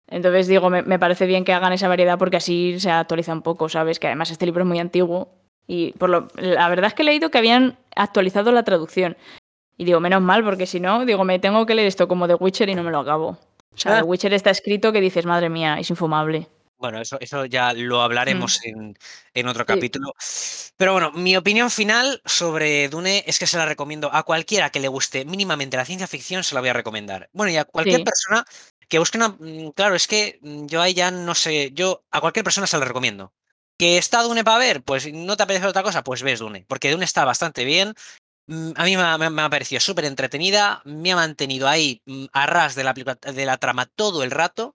[0.06, 3.42] Entonces digo, me, me parece bien que hagan esa variedad porque así se actualiza un
[3.42, 3.98] poco, ¿sabes?
[3.98, 5.32] Que además este libro es muy antiguo.
[5.66, 9.16] Y por lo, la verdad es que he leído que habían actualizado la traducción.
[9.78, 12.34] Y digo, menos mal, porque si no, digo, me tengo que leer esto como The
[12.34, 13.28] Witcher y no me lo acabo.
[13.72, 14.00] O sea, Ah.
[14.00, 16.48] The Witcher está escrito que dices, madre mía, es infumable.
[16.80, 18.96] Bueno, eso, eso ya lo hablaremos en,
[19.34, 19.66] en otro Mm.
[19.66, 19.74] Sí.
[19.74, 20.14] capítulo.
[20.76, 24.80] Pero bueno, mi opinión final sobre Dune es que se la recomiendo a cualquiera que
[24.80, 27.28] le guste mínimamente la ciencia ficción, se la voy a recomendar.
[27.32, 28.04] Bueno, y a cualquier Sí.
[28.04, 28.44] persona
[28.88, 29.28] que busque una...
[29.28, 32.78] mm, Claro, es que mm, yo ahí ya no sé, yo a cualquier persona se
[32.78, 33.34] la recomiendo.
[33.78, 34.82] ¿Que está Dune para ver?
[34.82, 37.94] Pues no te apetece otra cosa, pues ves Dune, porque Dune está bastante bien.
[38.46, 42.26] Mm, A mí me ha, me ha- parecido súper entretenida, me ha mantenido ahí mm,
[42.32, 44.74] a ras de la, de la trama todo el rato,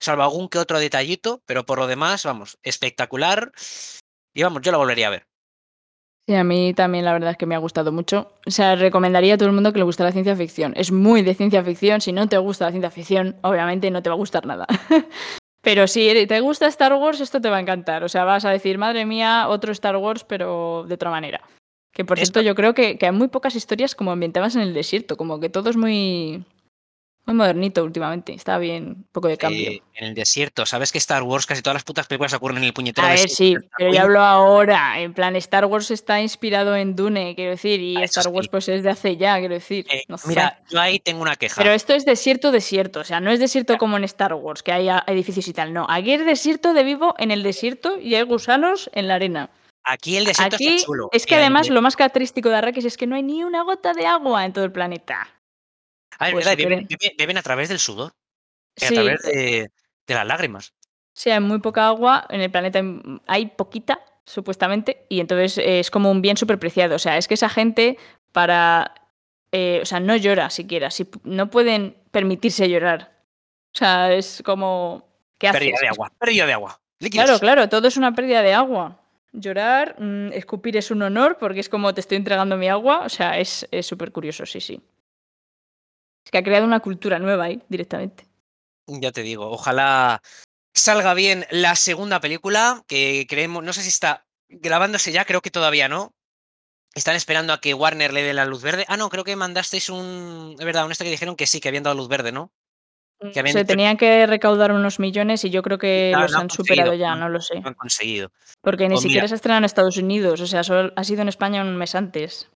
[0.00, 3.52] salvo algún que otro detallito, pero por lo demás, vamos, espectacular.
[4.34, 5.26] Y vamos, yo la volvería a ver.
[6.28, 8.32] Sí, a mí también la verdad es que me ha gustado mucho.
[8.46, 10.72] O sea, recomendaría a todo el mundo que le guste la ciencia ficción.
[10.76, 12.00] Es muy de ciencia ficción.
[12.00, 14.66] Si no te gusta la ciencia ficción, obviamente no te va a gustar nada.
[15.62, 18.02] pero si te gusta Star Wars, esto te va a encantar.
[18.02, 21.40] O sea, vas a decir, madre mía, otro Star Wars, pero de otra manera.
[21.94, 24.62] Que por Esto- cierto, yo creo que, que hay muy pocas historias como ambientadas en
[24.62, 25.16] el desierto.
[25.16, 26.44] Como que todo es muy,
[27.26, 28.32] muy modernito últimamente.
[28.32, 29.68] Está bien, un poco de cambio.
[29.70, 32.64] Eh, en el desierto, ¿sabes que Star Wars, casi todas las putas películas ocurren en
[32.64, 33.66] el puñetero A ver, desierto?
[33.66, 35.00] sí, pero yo hablo ahora.
[35.00, 38.50] En plan, Star Wars está inspirado en Dune, quiero decir, y Ah, Star Wars sí.
[38.50, 39.86] pues es de hace ya, quiero decir.
[39.90, 40.28] Eh, no sé.
[40.28, 41.60] mira, yo ahí tengo una queja.
[41.60, 43.00] Pero esto es desierto, desierto.
[43.00, 45.72] O sea, no es desierto como en Star Wars, que hay edificios y tal.
[45.72, 49.50] No, aquí es desierto de vivo en el desierto y hay gusanos en la arena.
[49.88, 51.08] Aquí el desierto Aquí está chulo.
[51.12, 53.92] es que además lo más característico de Arrakis es que no hay ni una gota
[53.94, 55.28] de agua en todo el planeta.
[56.18, 56.86] A ver, pues ¿verdad?
[57.18, 58.12] Beben, a través del sudor.
[58.12, 58.14] a
[58.76, 59.70] Sí, través de,
[60.06, 60.74] de las lágrimas.
[61.12, 65.80] sí, hay muy poca agua, en el planeta hay- hay poquita, supuestamente, y entonces eh,
[65.80, 66.96] es como un bien súper preciado.
[66.96, 67.96] O sea, es que esa gente
[68.32, 68.94] para...
[69.52, 73.12] eh, o sea, no llora siquiera, si no pueden permitirse llorar.
[73.74, 75.06] O sea, es como...
[75.38, 75.60] ¿Qué haces?
[75.60, 76.80] Pérdida de Es- agua, pérdida de agua.
[76.98, 77.24] Líquidos.
[77.26, 79.00] Claro, claro, todo es una pérdida de agua.
[79.32, 83.02] Llorar, mm, escupir es un honor porque es como te estoy entregando mi agua.
[83.04, 84.80] O sea, es es súper curioso, sí, sí.
[86.26, 88.26] Es que ha creado una cultura nueva ahí, directamente.
[88.88, 90.20] Ya te digo, ojalá
[90.74, 95.52] salga bien la segunda película, que creemos, no sé si está grabándose ya, creo que
[95.52, 96.12] todavía no.
[96.96, 98.84] Están esperando a que Warner le dé la luz verde.
[98.88, 100.56] Ah, no, creo que mandasteis un.
[100.58, 102.50] Es verdad, un este que dijeron que sí, que habían dado luz verde, ¿no?
[103.32, 106.38] Que habían Se tenían que recaudar unos millones y yo creo que Claro, los lo
[106.38, 107.60] han han superado ya, no lo sé.
[107.60, 108.32] Lo han conseguido.
[108.62, 109.28] Porque ni Pues siquiera mira.
[109.28, 112.50] se estrenado en Estados Unidos, o sea, solo ha sido en España un mes antes.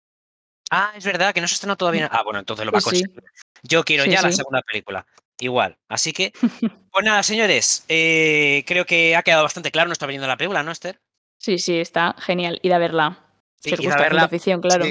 [0.70, 2.08] Ah, es verdad, que no se estrenó todavía.
[2.12, 2.84] Ah, bueno, entonces lo va a sí.
[2.90, 3.22] conseguir.
[3.62, 5.06] Yo quiero Sí, ya la segunda película.
[5.40, 5.76] Igual.
[5.88, 6.32] Así que,
[6.92, 10.62] pues nada, señores, eh, creo que ha quedado bastante claro nuestra opinión de la película,
[10.62, 11.00] ¿no, Esther?
[11.38, 12.58] Sí, sí, está genial.
[12.62, 13.18] Ir a verla.
[13.58, 14.20] Si Sí, os a gusta la verla.
[14.28, 14.84] ciencia ficción, claro.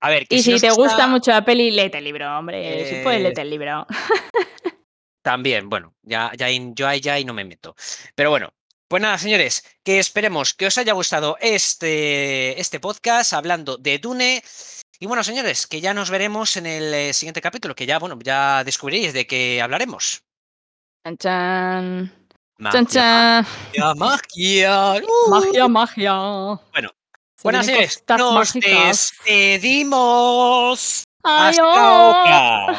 [0.00, 2.86] A ver, que Y si te gusta mucho la peli, léete el libro, hombre.
[2.88, 3.86] Si puedes, Eh, léete el libro.
[5.22, 7.74] También, bueno, ya, ya yo ahí ya ahí no me meto.
[8.14, 8.52] Pero bueno,
[8.88, 14.42] pues nada, señores, que esperemos que os haya gustado este, este podcast hablando de Dune.
[14.98, 18.18] Y bueno, señores, que ya nos veremos en el eh, siguiente capítulo, que ya, bueno,
[18.22, 20.22] ya descubriréis de qué hablaremos.
[21.04, 22.12] Chan, chan.
[22.58, 23.46] Magia, Chan, chan.
[23.74, 24.94] magia, magia.
[25.02, 25.30] ¡Uh!
[25.30, 26.14] Magia, magia.
[26.72, 26.90] Bueno,
[27.36, 29.12] Se Buenas cosas nos mágicas.
[29.26, 31.04] despedimos.
[31.22, 31.58] Adiós.
[31.76, 32.78] Hasta otra.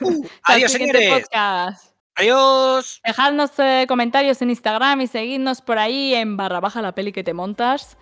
[0.00, 1.22] Uh, Adiós, siguiente señores.
[1.24, 1.84] podcast.
[2.14, 3.00] Adiós.
[3.04, 7.22] Dejadnos eh, comentarios en Instagram y seguidnos por ahí en barra baja la peli que
[7.22, 7.98] te montas.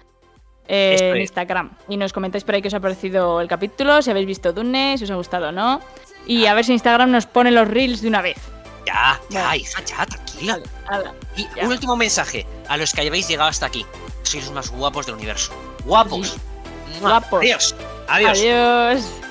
[0.69, 1.21] Eh, en.
[1.21, 1.71] Instagram.
[1.89, 4.97] Y nos comentáis por ahí qué os ha parecido el capítulo, si habéis visto Dune,
[4.99, 5.81] si os ha gustado o no.
[6.27, 8.39] Y a ver si Instagram nos pone los reels de una vez.
[8.87, 10.59] Ya, ya, hija, ya, tranquila.
[11.37, 11.65] Y Ya.
[11.65, 13.85] un último mensaje a los que hayáis llegado hasta aquí.
[14.23, 15.53] Sois los más guapos del universo.
[15.85, 16.37] Guapos.
[17.01, 17.41] Guapos.
[17.43, 17.75] Adiós.
[18.09, 18.39] Adiós.
[18.39, 19.26] Adiós.